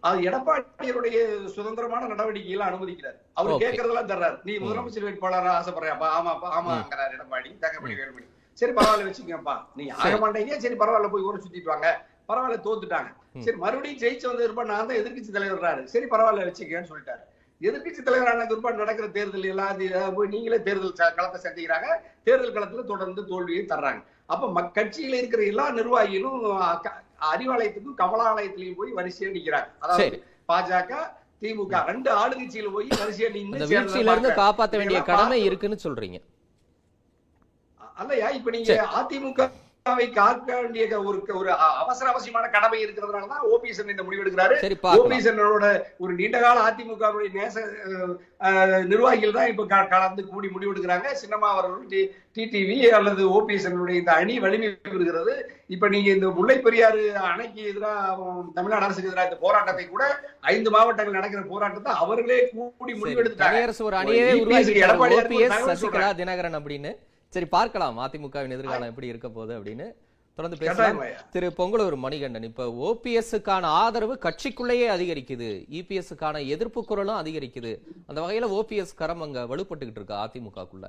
[0.08, 1.18] அது எடப்பாடியுடைய
[1.56, 3.18] சுதந்திரமான நடவடிக்கைகளை அனுமதிக்கிறார்.
[3.34, 3.54] அவர்.
[3.64, 4.38] கேட்கறதெல்லாம் தர்றாரு.
[4.44, 6.08] நீ முதலமைச்சர் வேட்பாளரா ஆசைப்படுறியாப்பா?
[6.20, 7.52] ஆமாப்பா ஆமாங்கிறார் எடப்பாடி.
[7.66, 8.28] தங்கப்படி வேலுமணி.
[8.62, 9.56] சரி பரவாயில்ல வச்சுக்கங்கப்பா.
[9.76, 10.14] நீ ஆக.
[10.24, 11.94] மாட்டீங்க சரி பரவாயில்ல போய் ஊரை சுத்திட்டு
[12.30, 13.10] பரவாயில்ல தோத்துட்டாங்க.
[13.46, 15.84] சரி மறுபடியும் ஜெயிச்சு வந்து இருப்பா நான் தான் எதிர்க்கட்சி தலைவர்றாரு.
[15.94, 17.24] சரி பரவாயில்ல வச்சுக்கன்னு சொல்லிட்டாரு.
[17.62, 19.78] எதிர்க்கட்சி தலைவரான பிற்பாடு நடக்கிற தேர்தல் எல்லாம்
[20.34, 21.88] நீங்களே தேர்தல் களத்தை சந்திக்கிறாங்க.
[22.24, 24.02] தேர்தல் களத்துல தொடர்ந்து தோல்வியை தர்றாங்க.
[24.30, 26.38] அப்ப கட்சியில இருக்கிற எல்லா நிர்வாகிகளும்
[27.32, 29.68] அறிவாலயத்துக்கும் கமலாலயத்திலையும் போய் வரிசையா நிக்கிறாங்க.
[29.80, 30.18] அதாவது.
[30.50, 30.92] பாஜக
[31.42, 33.68] திமுக ரெண்டு ஆளுங்கட்சியில போய் வரிசையா நின்று
[34.38, 36.20] காப்பாத்த வேண்டிய கடமை இருக்குன்னு சொல்றீங்க.
[37.98, 38.30] அல்லையா?
[38.30, 38.68] இப்ப நீங்க
[39.86, 44.56] அதிமுகவை காக்க வேண்டிய ஒரு ஒரு அவசர அவசியமான கடமை இருக்கிறதுனாலதான் ஓபிஎஸ் இந்த முடிவு எடுக்கிறாரு
[45.00, 45.66] ஓபிஎஸ்ஓட
[46.04, 47.56] ஒரு நீண்ட கால அதிமுகவுடைய நேச
[48.92, 51.08] நிர்வாகிகள் தான் இப்ப கலந்து கூடி முடிவெடுக்கிறாங்க.
[51.22, 53.68] சின்னமா அவர்கள் டிடிவி அல்லது ஓபிஎஸ்
[54.00, 55.34] இந்த அணி வலிமை பெறுகிறது.
[55.76, 58.18] இப்ப நீங்க இந்த முல்லை பெரியாறு அணைக்கு எதிராக
[58.58, 60.04] தமிழ்நாடு அரசுக்கு எதிராக இந்த போராட்டத்தை கூட
[60.56, 63.58] ஐந்து மாவட்டங்கள் நடக்கிற போராட்டத்தை அவர்களே கூடி முடிவெடுத்தாங்க
[65.20, 66.94] ஓபிஎஸ் சசிகலா தினகரன் அப்படின்னு.
[67.34, 68.00] சரி பார்க்கலாம்.
[68.00, 69.86] அதிமுகவின் எதிர்காலம் எப்படி இருக்க போகுது அப்படின்னு
[70.38, 71.00] தொடர்ந்து பேசலாம்.
[71.34, 75.50] திரு பொங்கலூர் மணிகண்டன் இப்ப ஓபிஎஸ்க்கான ஆதரவு கட்சிக்குள்ளேயே அதிகரிக்குது.
[75.80, 77.72] இபிஎஸ்க்கான எதிர்ப்பு குரலும் அதிகரிக்குது.
[78.08, 80.88] அந்த வகையில ஓபிஎஸ் கரம் அங்க வலுப்பட்டுக்கிட்டு இருக்கா அதிமுகக்குள்ள?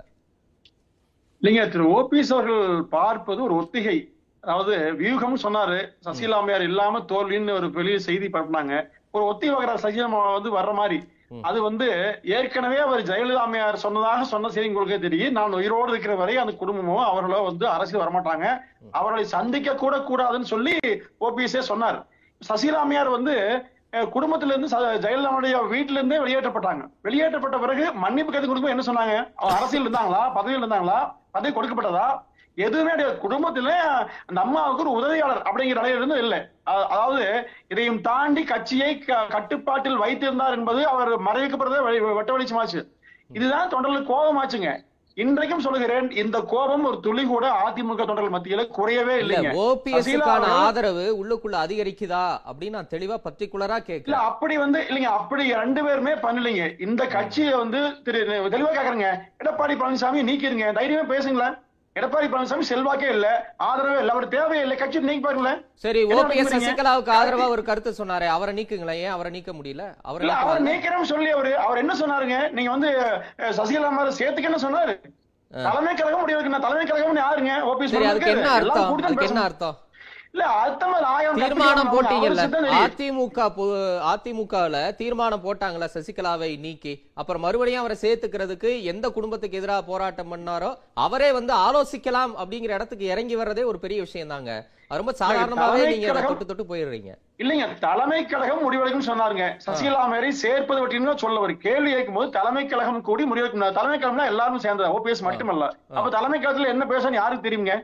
[1.42, 3.96] இல்லைங்க திரு ஓபிஎஸ் அவர்கள் பார்ப்பது ஒரு ஒத்திகை.
[4.40, 5.80] அதாவது வியூகம் சொன்னாரு.
[6.04, 8.74] சசிகலா அம்மையார் இல்லாம தோல்வின்னு ஒரு பெரிய செய்தி பரப்புனாங்க.
[9.10, 10.98] ஒரு ஒத்திகை வகைற சசிகலா வந்து வர்ற மாதிரி.
[11.48, 11.86] அது வந்து
[12.36, 15.36] ஏற்கனவே அவர் ஜெயலலிதா அம்மையார் சொன்னதாக சொன்ன செய்தி உங்களுக்கே தெரியும்.
[15.38, 18.46] நான் உயிரோடு இருக்கிற வரை அந்த குடும்பமோ அவர்களோ வந்து அரசியல் வரமாட்டாங்க.
[18.98, 20.74] அவர்களை சந்திக்க கூட கூடாதுன்னு சொல்லி
[21.28, 21.98] ஓபிஎஸ்ஏ சொன்னார்.
[22.40, 23.34] சசிகலா அம்மையார் வந்து
[24.14, 24.70] குடும்பத்துல இருந்து
[25.04, 26.84] ஜெயலலிதாவுடைய வீட்டுல இருந்தே வெளியேற்றப்பட்டாங்க.
[27.06, 29.16] வெளியேற்றப்பட்ட பிறகு மன்னிப்பு கேட்டு கொடுக்கும் என்ன சொன்னாங்க?
[29.40, 30.22] அவங்க அரசியல் இருந்தாங்களா?
[30.38, 30.98] பதவியில் இருந்தாங்களா?
[31.36, 32.06] பதவி கொடுக்கப்பட்டதா?
[32.54, 33.18] எதுவுமே கிடையாது.
[33.22, 33.68] குடும்பத்துல
[34.26, 36.38] அந்த அம்மாவுக்கு ஒரு உதவியாளர் அப்படிங்கிற நிலையில இருந்து இல்லை.
[36.64, 42.86] அதாவது இதையும் தாண்டி கட்சியை கட்டுப்பாட்டில் வைத்திருந்தார் என்பது அவர் மறைவிக்கப்படுறதே வெ- வெட்ட வெளிச்சமாச்சு.
[43.32, 44.80] இதுதான் தொண்டர்களுக்கு கோபமாச்சுங்க.
[45.14, 49.54] இன்றைக்கும் சொல்லுகிறேன் இந்த கோபம் ஒரு துளி கூட அதிமுக தொண்டர்கள் மத்தியில குறையவே இல்ல இல்லைங்க.
[49.54, 56.12] ஓபிஎஸ்க்கான ஆதரவு உள்ளுக்குள்ள அதிகரிக்குதா அப்படின்னு நான் தெளிவா பர்டிகுலரா கேட்கல அப்படி வந்து இல்லைங்க அப்படி ரெண்டு பேருமே
[56.12, 56.80] பண்ணலைங்க.
[56.80, 60.72] இந்த கட்சியை வந்து திரு தெளிவா கேக்குறேங்க எடப்பாடி பழனிசாமி நீக்கிருங்க.
[60.72, 61.62] தைரியமா பேசுங்களேன்.
[61.96, 63.26] எடப்பாடி பழனிசாமி செல்வாக்கே இல்ல
[63.66, 66.50] ஆதரவே இல்ல அவர் தேவையே இல்லை கட்சி நீக்கி பாருங்களேன் சரி ஓபிஎஸ்?
[66.54, 69.84] சசிகலாவுக்கு ஆதரவா ஒரு கருத்து சொன்னாரே அவரை நீக்குங்களேன் ஏன் அவரை நீக்க முடியல?
[70.02, 70.64] அவரை அவர்?
[70.68, 72.38] நீக்கிறோம் சொல்லி அவரு அவர் என்ன சொன்னாருங்க?
[72.56, 72.90] நீங்க வந்து
[73.58, 74.94] சசிகலா மாதிரி சேர்த்துக்க என்ன சொன்னாரு?
[75.50, 77.52] தலைமை கழகம் முடிவு தலைமை கழகம் யாருங்க?
[77.70, 78.10] ஓபிஎஸ் என்ன
[78.56, 78.92] அர்த்தம்?
[79.28, 79.76] என்ன அர்த்தம்?
[81.40, 81.90] தீர்மானம்.
[81.92, 82.44] போட்டீங்கல்ல.
[82.78, 83.38] அதிமுக
[84.08, 90.70] அதிமுகல தீர்மானம் போட்டாங்கல்ல சசிகலாவை நீக்கி அப்புறம் மறுபடியும் அவரை சேர்த்துக்கிறதுக்கு எந்த குடும்பத்துக்கு எதிராக போராட்டம் பண்ணாரோ
[91.04, 94.52] அவரே வந்து ஆலோசிக்கலாம் அப்படிங்கிற இடத்துக்கு இறங்கி வர்றதே ஒரு பெரிய விஷயம் தாங்க
[95.00, 97.12] ரொம்ப சாதாரணமாவே நீங்க தொட்டு தொட்டு போயிடுறீங்க.
[97.42, 99.46] இல்லைங்க தலைமை கழகம் முடிவெடுக்கும் சொன்னாருங்க.
[99.64, 104.26] சசிகலா மாரி சேர்ப்பது பற்றியும் சொல்ல ஒரு கேள்வி கேட்கும் போது தலைமை கழகம் கூடி முடிவெடுக்கும் தலைமை கழகம்னா
[104.32, 104.92] எல்லாரும் சேர்ந்தது?
[104.98, 105.66] ஓபிஎஸ் மட்டுமல்ல.
[105.96, 107.74] அப்ப தலைமை கழகத்துல என்ன பேசணும் யாருக்கு தெரியுங்க.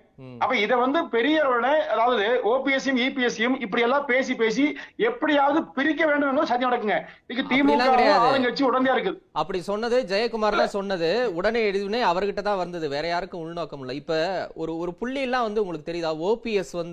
[0.42, 4.64] அப்ப இத வந்து பெரியவர்கள அதாவது ஓபிஎஸ்சியும் இபிஎஸ்சியும் இப்படி எல்லாம் பேசி பேசி
[5.08, 6.98] எப்படியாவது பிரிக்க வேண்டும் சதி நடக்குங்க.
[7.26, 7.88] இதுக்கு திமுக.
[8.28, 11.08] ஆளுங்கட்சி உடனடியா இருக்குது அப்படி சொன்னது ஜெயக்குமார் தான் சொன்னது.
[11.38, 12.86] உடனே எதுவுமே அவர்கிட்ட தான் வந்தது.
[12.94, 13.96] வேற யாருக்கும் உள்நோக்கம் இல்லை.
[14.02, 14.14] இப்ப
[14.62, 16.12] ஒரு ஒரு புள்ளி எல்லாம் வந்து உங்களுக்கு தெரியுதா?
[16.30, 16.89] ஓபிஎஸ் வந்து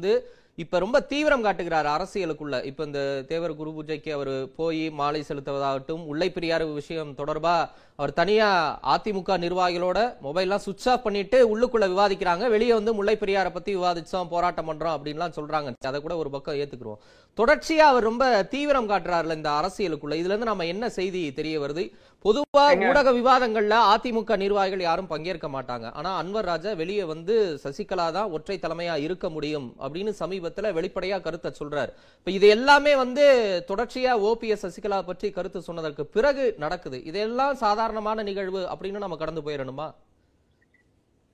[0.56, 2.64] இப்ப ரொம்ப தீவிரம் காட்டுகிறார் அரசியலுக்குள்ள.
[2.64, 8.80] இப்ப இந்த தேவர் குரு பூஜைக்கு அவர் போய் மாலை செலுத்துவதாகட்டும் உள்ளே பெரியார் விஷயம் தொடர்பா அவர் தனியா
[8.84, 12.50] அதிமுக நிர்வாகிகளோட மொபைல்லாம் சுவிட்ச் ஆஃப் பண்ணிட்டு உள்ளுக்குள்ள விவாதிக்கிறாங்க.
[12.50, 15.74] வெளியே வந்து முல்லை பெரியாரை பத்தி விவாதிச்சோம் போராட்டம் பண்றோம் அப்படின்லாம் சொல்றாங்க.
[15.80, 16.98] அதை கூட ஒரு பக்கம் ஏத்துக்குறோம்.
[17.38, 20.14] தொடர்ச்சியா அவர் ரொம்ப தீவிரம் காட்டுறாருல இந்த அரசியலுக்குள்ள.
[20.14, 21.94] இதுல இருந்து நம்ம என்ன செய்தி தெரிய வருது?
[22.26, 25.88] பொதுவா ஊடக விவாதங்கள்ல அதிமுக நிர்வாகிகள் யாரும் பங்கேற்க மாட்டாங்க.
[25.98, 31.52] ஆனா அன்வர் ராஜா வெளியே வந்து சசிகலா தான் ஒற்றை தலைமையா இருக்க முடியும் அப்படின்னு சமீபத்துல வெளிப்படையா கருத்தை
[31.60, 31.92] சொல்றாரு.
[32.20, 33.26] இப்ப இது எல்லாமே வந்து
[33.70, 37.00] தொடர்ச்சியா ஓபிஎஸ் சசிகலா பற்றி கருத்து சொன்னதற்கு பிறகு நடக்குது.
[37.12, 39.88] இதெல்லாம் சாதாரணமான நிகழ்வு அப்படின்னு நம்ம கடந்து போயிடணுமா?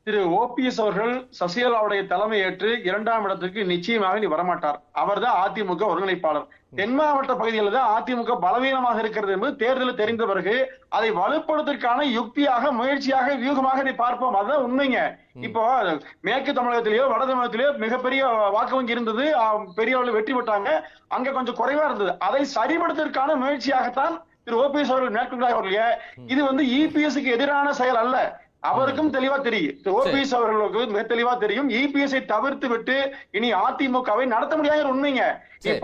[0.08, 4.80] திரு ஓபிஎஸ் அவர்கள் சசிகலாவுடைய தலைமை ஏற்று இரண்டாம் இடத்துக்கு நிச்சயமாக நீ வரமாட்டார்.
[5.02, 6.48] அவர்தான் அதிமுக ஒருங்கிணைப்பாளர்.
[6.80, 10.56] தென் மாவட்ட பகுதிகளில் தான் அதிமுக பலவீனமாக இருக்கிறது என்பது தேர்தலில் தெரிந்த பிறகு
[10.98, 14.38] அதை வலுப்படுத்துவதற்கான யுக்தியாக முயற்சியாக வியூகமாக நீ பார்ப்போம்.
[14.42, 15.00] அதுதான் உண்மைங்க.
[15.48, 15.64] இப்போ
[16.30, 18.26] மேற்கு தமிழகத்திலேயோ வட தமிழகத்திலேயோ மிகப்பெரிய
[18.58, 19.26] வாக்கு வங்கி இருந்தது.
[19.80, 20.70] பெரிய அளவில் வெற்றி பெற்றாங்க.
[21.18, 22.14] அங்க கொஞ்சம் குறைவா இருந்தது.
[22.28, 24.16] அதை சரிபடுத்துவதற்கான முயற்சியாகத்தான்
[24.48, 25.92] திரு ஓபிஎஸ் அவர்கள் மேற்கொண்டார்கள்.
[26.32, 28.18] இது வந்து இபிஎஸ்க்கு எதிரான செயல் அல்ல.
[28.70, 29.78] அவருக்கும் தெளிவா தெரியும்.
[29.84, 31.70] திரு ஓபிஎஸ் அவர்களுக்கு மிக தெளிவா தெரியும்.
[31.80, 32.96] இபிஎஸ்ஐ தவிர்த்து விட்டு
[33.38, 35.24] இனி அதிமுகவை நடத்த முடியாத உண்மைங்க.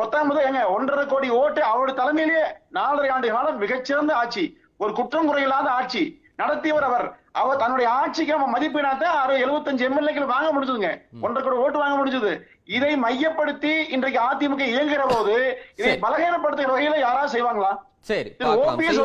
[0.02, 2.46] பத்தாம் ஏங்க ஒன்றரை கோடி ஓட்டு அவருடைய தலைமையிலேயே
[2.78, 4.46] நாலரை ஆண்டு காலம் மிகச்சிறந்த ஆட்சி.
[4.78, 6.04] ஒரு குற்றம் குறையில்லாத ஆட்சி.
[6.42, 7.08] நடத்தியவர் அவர்.
[7.42, 10.92] அவர் தன்னுடைய ஆட்சிக்கு நம்ம மதிப்பினாத்த அறுபது எழுபத்தஞ்சு எம்எல்ஏக்கள் வாங்க முடிஞ்சதுங்க.
[11.26, 12.32] ஒன்றரை கோடி ஓட்டு வாங்க முடிஞ்சது.
[12.78, 15.36] இதை மையப்படுத்தி இன்றைக்கு அதிமுக இயங்குகிற போது
[15.76, 15.94] இதை.
[16.06, 17.74] பலகீனப்படுத்துகிற வகையில யாராவது செய்வாங்களா?
[18.10, 19.02] சரி ஓபிஎஸ்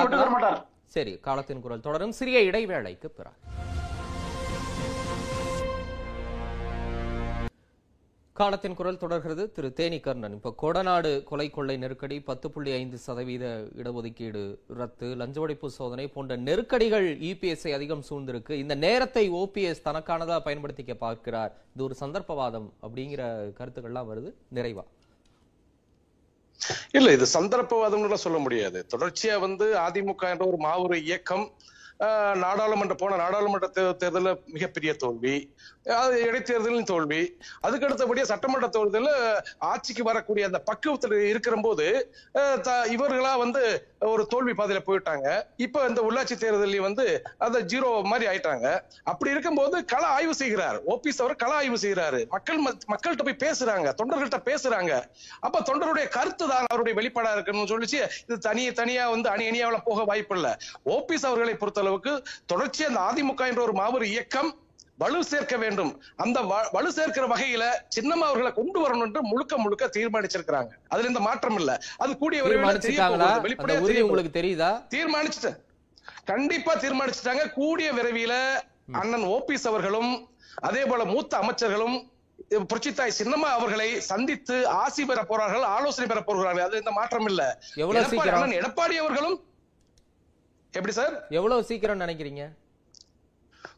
[0.00, 0.28] ஐ விட்டு தர.
[0.34, 0.60] மாட்டார்
[0.90, 2.12] சரி காலத்தின் குரல் தொடரும்.
[2.12, 3.36] சிறிய இடைவேளைக்கு பிறகு.
[8.32, 9.52] காலத்தின் குரல் தொடர்கிறது.
[9.52, 9.72] திரு.
[9.72, 15.66] தேனி கர்ணன் இப்ப கொடநாடு கொலை கொள்ளை நெருக்கடி பத்து புள்ளி ஐந்து சதவீத இடஒதுக்கீடு ரத்து லஞ்ச ஒழிப்பு
[15.66, 18.50] சோதனை போன்ற நெருக்கடிகள் இபிஎஸ்ஐ அதிகம் சூழ்ந்திருக்கு.
[18.50, 21.56] இந்த நேரத்தை ஓபிஎஸ் தனக்கானதா பயன்படுத்திக்க பார்க்கிறார்.
[21.74, 24.32] இது ஒரு சந்தர்ப்பவாதம் அப்படிங்கிற கருத்துக்கள்லாம் வருது.
[24.54, 24.84] நிறைவா?
[26.94, 28.86] இல்ல இது சந்தர்ப்பவாதம்னு சொல்ல முடியாது.
[28.92, 31.44] தொடர்ச்சியா வந்து அதிமுக என்ற ஒரு மாபெரு இயக்கம்
[32.42, 33.66] நாடாளுமன்ற போன நாடாளுமன்ற
[34.00, 35.34] தேர்தலில் மிகப்பெரிய தோல்வி.
[36.02, 37.20] அது இடைத்தேர்தலின் தோல்வி.
[37.66, 39.18] அதுக்கு அடுத்தபடியா சட்டமன்ற தேர்தலில்
[39.70, 41.86] ஆட்சிக்கு வரக்கூடிய அந்த பக்குவத்தில் இருக்கிற போது
[42.94, 43.62] இவர்களா வந்து
[44.12, 45.26] ஒரு தோல்வி பாதையில போயிட்டாங்க.
[45.66, 47.06] இப்ப இந்த உள்ளாட்சி தேர்தலையும் வந்து
[47.46, 48.66] அந்த ஜீரோ மாதிரி ஆயிட்டாங்க.
[49.12, 50.78] அப்படி இருக்கும்போது கள ஆய்வு செய்கிறார்.
[50.94, 52.20] ஓபிஎஸ் அவர் கள ஆய்வு செய்கிறாரு.
[52.36, 52.60] மக்கள்
[52.92, 53.88] மக்கள்கிட்ட போய் பேசுறாங்க.
[54.00, 54.92] தொண்டர்கள்ட்ட பேசுறாங்க.
[55.46, 58.00] அப்ப தொண்டருடைய கருத்து தான் அவருடைய வெளிப்பாடா இருக்கணும்னு சொல்லிச்சு.
[58.26, 60.48] இது தனியே தனியா வந்து அணி அணியாவில போக வாய்ப்பு இல்ல
[60.94, 61.54] ஓபிஎஸ் அவர்களை
[61.90, 62.12] பொறுத்தளவுக்கு
[62.46, 64.50] தொடர்ச்சி அந்த அதிமுக என்ற ஒரு மாபெரும் இயக்கம்
[64.96, 66.02] வலு சேர்க்க வேண்டும்.
[66.16, 66.38] அந்த
[66.72, 67.64] வலு சேர்க்கிற வகையில
[67.96, 70.72] சின்னம்மா அவர்களை கொண்டு வரணும் என்று முழுக்க முழுக்க தீர்மானிச்சிருக்கிறாங்க.
[70.88, 71.70] அதுல இந்த மாற்றம் இல்ல.
[71.96, 74.02] அது கூடிய வெளிப்படையா.
[74.02, 74.70] உங்களுக்கு தெரியுதா?
[74.94, 75.52] தீர்மானிச்சுட்டு
[76.24, 77.44] கண்டிப்பா தீர்மானிச்சுட்டாங்க.
[77.52, 78.34] கூடிய விரைவில
[78.92, 80.12] அண்ணன் ஓபிஎஸ் அவர்களும்
[80.68, 81.96] அதே போல மூத்த அமைச்சர்களும்
[82.70, 86.64] புரட்சித்தாய் சின்னம்மா அவர்களை சந்தித்து ஆசி பெற போறார்கள் ஆலோசனை பெற போகிறார்கள்.
[86.64, 87.42] அது எந்த மாற்றம் இல்ல.
[88.60, 89.36] எடப்பாடி அவர்களும்
[90.72, 91.26] எப்படி சார்?
[91.30, 92.42] எவ்வளவு சீக்கிரம் நினைக்கிறீங்க?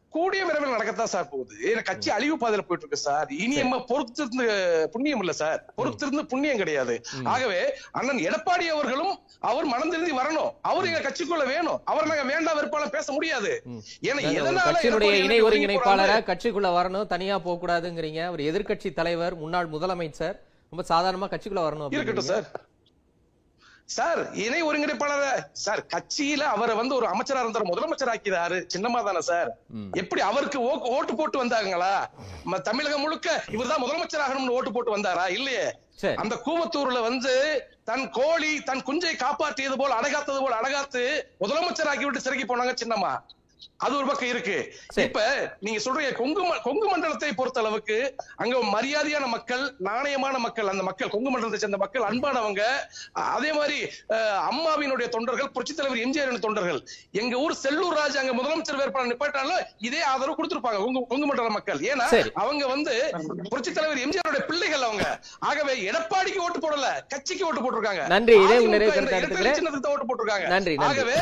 [0.08, 1.54] கூடிய விரைவில் நடக்கத்தான் சார் போகுது.
[1.68, 3.28] ஏன்னா கட்சி அழிவு பாதையில போயிட்டு இருக்கு சார்.
[3.30, 4.46] இனி நம்ம பொறுத்திருந்து
[4.84, 5.60] புண்ணியம் இல்ல சார்.
[5.76, 6.94] பொறுத்திருந்து புண்ணியம் கிடையாது.
[7.24, 10.50] ஆகவே அண்ணன் எடப்பாடி அவர்களும் அவர் மனம் திருந்தி வரணும்.
[10.62, 11.80] அவர் எங்க கட்சிக்குள்ள வேணும்.
[11.84, 13.62] அவர் நாங்க வேண்டாம் வெறுப்பாளர் பேச முடியாது.
[14.00, 16.18] ஏன்னா எதனால இணை ஒருங்கிணைப்பாளரை?
[16.30, 18.26] கட்சிக்குள்ள வரணும் தனியா போக கூடாதுங்கிறீங்க.
[18.26, 20.36] அவர் எதிர்க்கட்சி தலைவர் முன்னாள் முதலமைச்சர்.
[20.70, 22.24] ரொம்ப சாதாரணமா கட்சிக்குள்ள வரணும் இருக்கட்டும்.
[22.24, 22.50] சார்.
[23.92, 25.24] சார் இணை ஒருங்கிணைப்பாளர்
[25.62, 29.50] சார் கட்சியில அவரை வந்து ஒரு அமைச்சரா இருந்தார் முதலமைச்சர் ஆக்கிறாரு சின்னமா தானே சார்.
[29.94, 30.58] எப்படி அவருக்கு
[30.90, 31.92] ஓட்டு போட்டு வந்தாங்களா?
[32.62, 35.28] தமிழகம் முழுக்க இவர்தான் முதலமைச்சர் ஆகணும்னு ஓட்டு போட்டு வந்தாரா?
[35.28, 35.66] இல்லையே.
[36.16, 37.34] அந்த கூவத்தூர்ல வந்து
[37.84, 41.02] தன் கோழி தன் குஞ்சை காப்பாற்றியது போல் அடகாத்தது போல் அடகாத்து
[41.40, 43.12] முதலமைச்சர் ஆக்கி விட்டு சிறைக்கு போனாங்க சின்னம்மா.
[43.84, 44.56] அது ஒரு பக்கம் இருக்கு.
[45.04, 45.20] இப்ப
[45.60, 47.96] நீங்க சொல்றீங்க கொங்கு கொங்கு மண்டலத்தை பொறுத்த அளவுக்கு
[48.42, 52.62] அங்க மரியாதையான மக்கள் நாணயமான மக்கள் அந்த மக்கள் கொங்கு மண்டலத்தை சேர்ந்த மக்கள் அன்பானவங்க
[53.34, 53.78] அதே மாதிரி
[54.50, 56.80] அம்மாவினுடைய தொண்டர்கள் புரட்சித் தலைவர் எம்ஜிஆர் தொண்டர்கள்
[57.20, 62.06] எங்க ஊர் செல்லூர் ராஜ் அங்க முதலமைச்சர் வேட்பாளர் நிப்பாட்டாலும் இதே ஆதரவு கொடுத்திருப்பாங்க கொங்கு மண்டல மக்கள் ஏன்னா.
[62.42, 62.94] அவங்க வந்து
[63.50, 65.04] புரட்சித் தலைவர் எம்ஜிஆருடைய பிள்ளைகள் அவங்க
[65.48, 68.36] ஆகவே எடப்பாடிக்கு ஓட்டு போடல கட்சிக்கு ஓட்டு போட்டிருக்காங்க நன்றி.
[68.38, 70.48] ஓட்டு போட்டிருக்காங்க.
[70.88, 71.16] ஆகவே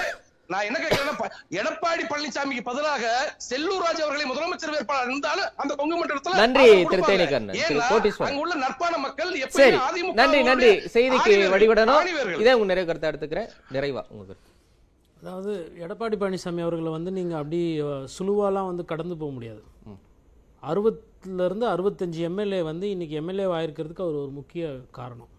[0.51, 1.27] நான் என்ன கேட்கிறேன்னா
[1.57, 3.03] எடப்பாடி பழனிசாமிக்கு பதிலாக
[3.47, 7.03] செல்லூர் ராஜ் அவர்களை முதலமைச்சர் வேட்பாளர் இருந்தாலும் அந்த கொங்கு மண்டலத்துல நன்றி, திரு
[7.91, 8.29] கோட்டீஸ்வரன்.
[8.29, 9.31] அங்க உள்ள நட்பான மக்கள்
[9.85, 10.73] அதிமுக நன்றி நன்றி.
[10.95, 12.03] செய்திக்கு வழிவிடணும்.
[12.39, 13.49] இதே உங்க நிறைவு கருத்தை எடுத்துக்கிறேன்.
[13.73, 14.49] நிறைவா உங்க கருத்து.
[15.17, 19.63] அதாவது எடப்பாடி பழனிசாமி அவர்களை வந்து நீங்கள் அப்படி அஹ், சுலுவாலாம் வந்து கடந்து போக முடியாது.
[20.63, 25.31] அறுபத்துலேருந்து அறுபத்தஞ்சு எம்எல்ஏ வந்து இன்னைக்கு எம்எல்ஏ ஆயிருக்கிறதுக்கு அவர் ஒரு முக்கிய காரணம்.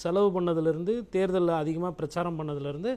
[0.00, 2.92] செலவு பண்ணதுலேருந்து தேர்தலில் அதிகமாக பிரச்சாரம் பண்ணதுலேருந்து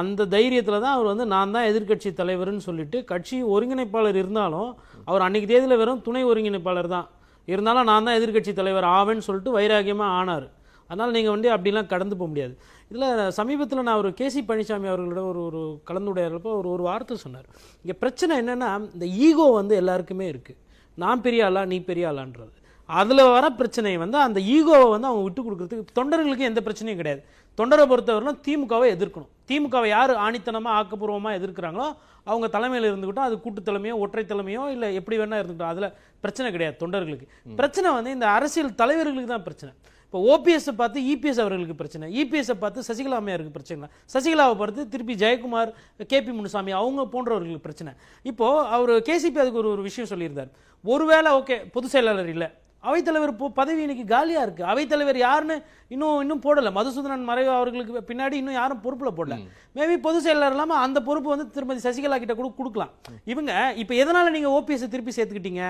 [0.00, 4.70] அந்த தைரியத்தில் தான் அவர் வந்து நான் தான் எதிர்க்கட்சி தலைவர்னு சொல்லிட்டு கட்சி ஒருங்கிணைப்பாளர் இருந்தாலும்
[5.08, 7.08] அவர் அன்றைக்கு தேதியில் வெறும் துணை ஒருங்கிணைப்பாளர் தான்.
[7.48, 10.46] இருந்தாலும் நான் தான் எதிர்க்கட்சி தலைவர் ஆவேன்னு சொல்லிட்டு வைராகியமாக ஆனார்.
[10.90, 12.54] அதனால் நீங்கள் வந்து அப்படிலாம் கடந்து போக முடியாது.
[12.90, 17.46] இதில் சமீபத்தில் நான் ஒரு கேசி பழனிசாமி அவர்களோட ஒரு ஒரு கலந்துரையாடலப்போ ஒரு ஒரு வார்த்தை சொன்னார்.
[17.82, 20.60] இங்கே பிரச்சனை என்னென்னா இந்த ஈகோ வந்து எல்லாருக்குமே இருக்குது
[20.98, 22.52] நான் பெரிய ஆளா நீ பெரிய ஆளான்றது.
[23.00, 27.22] அதில் வர பிரச்சனை வந்து அந்த ஈகோவை வந்து அவங்க விட்டு கொடுக்குறதுக்கு தொண்டர்களுக்கு எந்த பிரச்சனையும் கிடையாது.
[27.58, 29.30] தொண்டரை பொறுத்தவரையிலும் திமுகவை எதிர்க்கணும்.
[29.48, 31.86] திமுகவை யார் ஆணித்தனமாக ஆக்கப்பூர்வமாக எதிர்க்கிறாங்களோ
[32.30, 35.88] அவங்க தலைமையில் இருந்துக்கிட்டோம் அது கூட்டு தலைமையோ ஒற்றை தலைமையோ இல்லை எப்படி வேணா இருந்துக்கிட்டோம் அதில்
[36.24, 37.26] பிரச்சனை கிடையாது தொண்டர்களுக்கு.
[37.60, 39.72] பிரச்சனை வந்து இந்த அரசியல் தலைவர்களுக்கு தான் பிரச்சனை.
[40.06, 42.06] இப்போ ஓபிஎஸ் பார்த்து இபிஎஸ் அவர்களுக்கு பிரச்சனை.
[42.22, 45.70] இபிஎஸ் பார்த்து சசிகலா அம்மையாருக்கு பிரச்சனை சசிகலாவை பார்த்து திருப்பி ஜெயக்குமார்
[46.10, 47.92] கேபி முனுசாமி அவங்க போன்றவர்களுக்கு பிரச்சனை.
[48.30, 50.50] இப்போ அவர் கேசிபி அதுக்கு ஒரு ஒரு விஷயம் சொல்லியிருந்தார்.
[50.84, 52.48] ஒருவேளை ஓகே பொதுச் செயலாளர் இல்லை.
[52.88, 54.62] அவைத்தலைவர் பதவி இன்னைக்கு காலியா இருக்கு.
[54.72, 55.56] அவைத்தலைவர் யாருன்னு
[55.94, 56.70] இன்னும் இன்னும் போடல.
[56.78, 59.36] மதுசூதனன் மறைவு அவர்களுக்கு பின்னாடி இன்னும் யாரும் பொறுப்புல போடல.
[59.76, 62.92] மேபி பொதுச் செயலாளர் இல்லாம அந்த பொறுப்பு வந்து திருமதி சசிகலா கிட்ட கூட கொடுக்கலாம்.
[63.32, 63.52] இவங்க
[63.82, 65.64] இப்போ எதனால நீங்க ஓபிஎஸ் திருப்பி சேர்த்துக்கிட்டீங்க?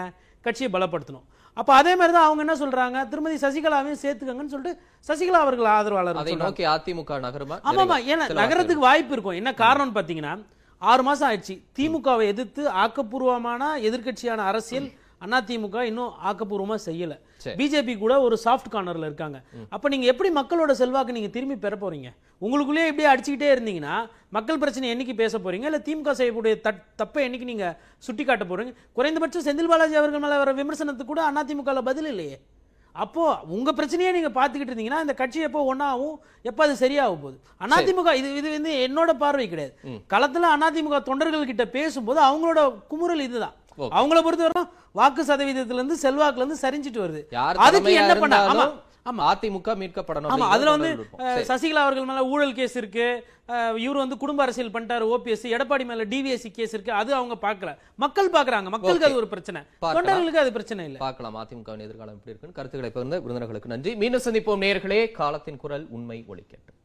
[0.46, 1.26] கட்சியை பலப்படுத்தணும்.
[1.60, 2.98] அப்ப அதே மாதிரி தான் அவங்க என்ன சொல்றாங்க?
[3.12, 6.34] திருமதி சசிகலாவையும் சேர்த்துக்கங்கன்னு சொல்லிட்டு சசிகலா அவர்கள் ஆதரவாளர் அதை.
[6.46, 7.58] நோக்கி அதிமுக நகருமா?
[7.70, 7.98] ஆமாமா.
[8.12, 9.38] ஏன்னா நகரத்துக்கு வாய்ப்பு இருக்கும்.
[9.40, 10.34] என்ன காரணம்னு பாத்தீங்கன்னா
[10.82, 11.54] ஆறு மாசம் ஆயிடுச்சு.
[11.78, 14.88] திமுகவை எதிர்த்து ஆக்கப்பூர்வமான எதிர்க்கட்சியான அரசியல்
[15.26, 17.18] அதிமுக இன்னும் ஆக்கப்பூர்வமா செய்யல.
[17.56, 19.42] பிஜேபி கூட ஒரு சாஃப்ட் கார்னர்ல இருக்காங்க.
[19.70, 22.10] அப்ப நீங்க எப்படி மக்களோட செல்வாக்கு நீங்க திரும்பி பெற போறீங்க?
[22.40, 25.64] உங்களுக்குள்ளேயே இப்படியே அடிச்சுக்கிட்டே இருந்தீங்கன்னா மக்கள் பிரச்சனை என்னைக்கு பேச போறீங்க?
[25.64, 28.74] இல்ல திமுக செய்யக்கூடிய தட்- தப்பை என்னைக்கு நீங்க சுட்டி காட்ட போறீங்க?
[28.92, 32.40] குறைந்தபட்சம் செந்தில் பாலாஜி அவர்கள் மேல வர விமர்சனத்துக்கு கூட அதிமுக பதில் இல்லையே.
[32.92, 37.40] அப்போ உங்க பிரச்சனையே நீங்க பாத்துக்கிட்டு இருந்தீங்கன்னா இந்த கட்சி எப்போ ஒன்னாகும் எப்போ அது சரியாக போகுது?
[37.60, 39.74] அதிமுக இது இது வந்து என்னோட பார்வை கிடையாது.
[40.10, 43.54] களத்துல அதிமுக தொண்டர்கள் கிட்ட பேசும்போது அவங்களோட குமுறல் இதுதான்.
[43.78, 44.62] அவங்கள பொறுத்தவரை
[44.92, 47.22] வாக்கு சதவீதத்துல இருந்து செல்வாக்குல இருந்து சரிஞ்சிட்டு வருது
[47.66, 48.38] அதுக்கு என்ன பண்ண
[49.10, 49.22] ஆமா.
[49.30, 50.90] அதிமுக மீட்கப்படணும் ஆமா அதுல வந்து.
[51.48, 53.06] சசிகலா அவர்கள் மேல ஊழல் கேஸ் இருக்கு.
[53.76, 56.92] இவர் வந்து குடும்ப அரசியல் பண்ணிட்டாரு ஓபிஎஸ் எடப்பாடி மேல டிவிஎஸ்சி கேஸ் இருக்கு.
[56.92, 57.70] அது அவங்க பார்க்கல.
[57.96, 58.68] மக்கள் பார்க்கறாங்க.
[58.68, 59.62] மக்களுக்கு அது ஒரு பிரச்சனை.
[59.82, 60.98] தொண்டர்களுக்கு அது பிரச்சனை இல்ல.
[60.98, 61.36] பார்க்கலாம்.
[61.36, 63.96] அதிமுகவின் எதிர்காலம் எப்படி இருக்குன்னு கருத்துக்களை பகிர்ந்த விருந்தினர்களுக்கு நன்றி.
[63.96, 64.62] மீண்டும் சந்திப்போம்.
[64.66, 66.78] நேயர்களே காலத்தின் குரல் உண்மை ஒலிக்கட்டும்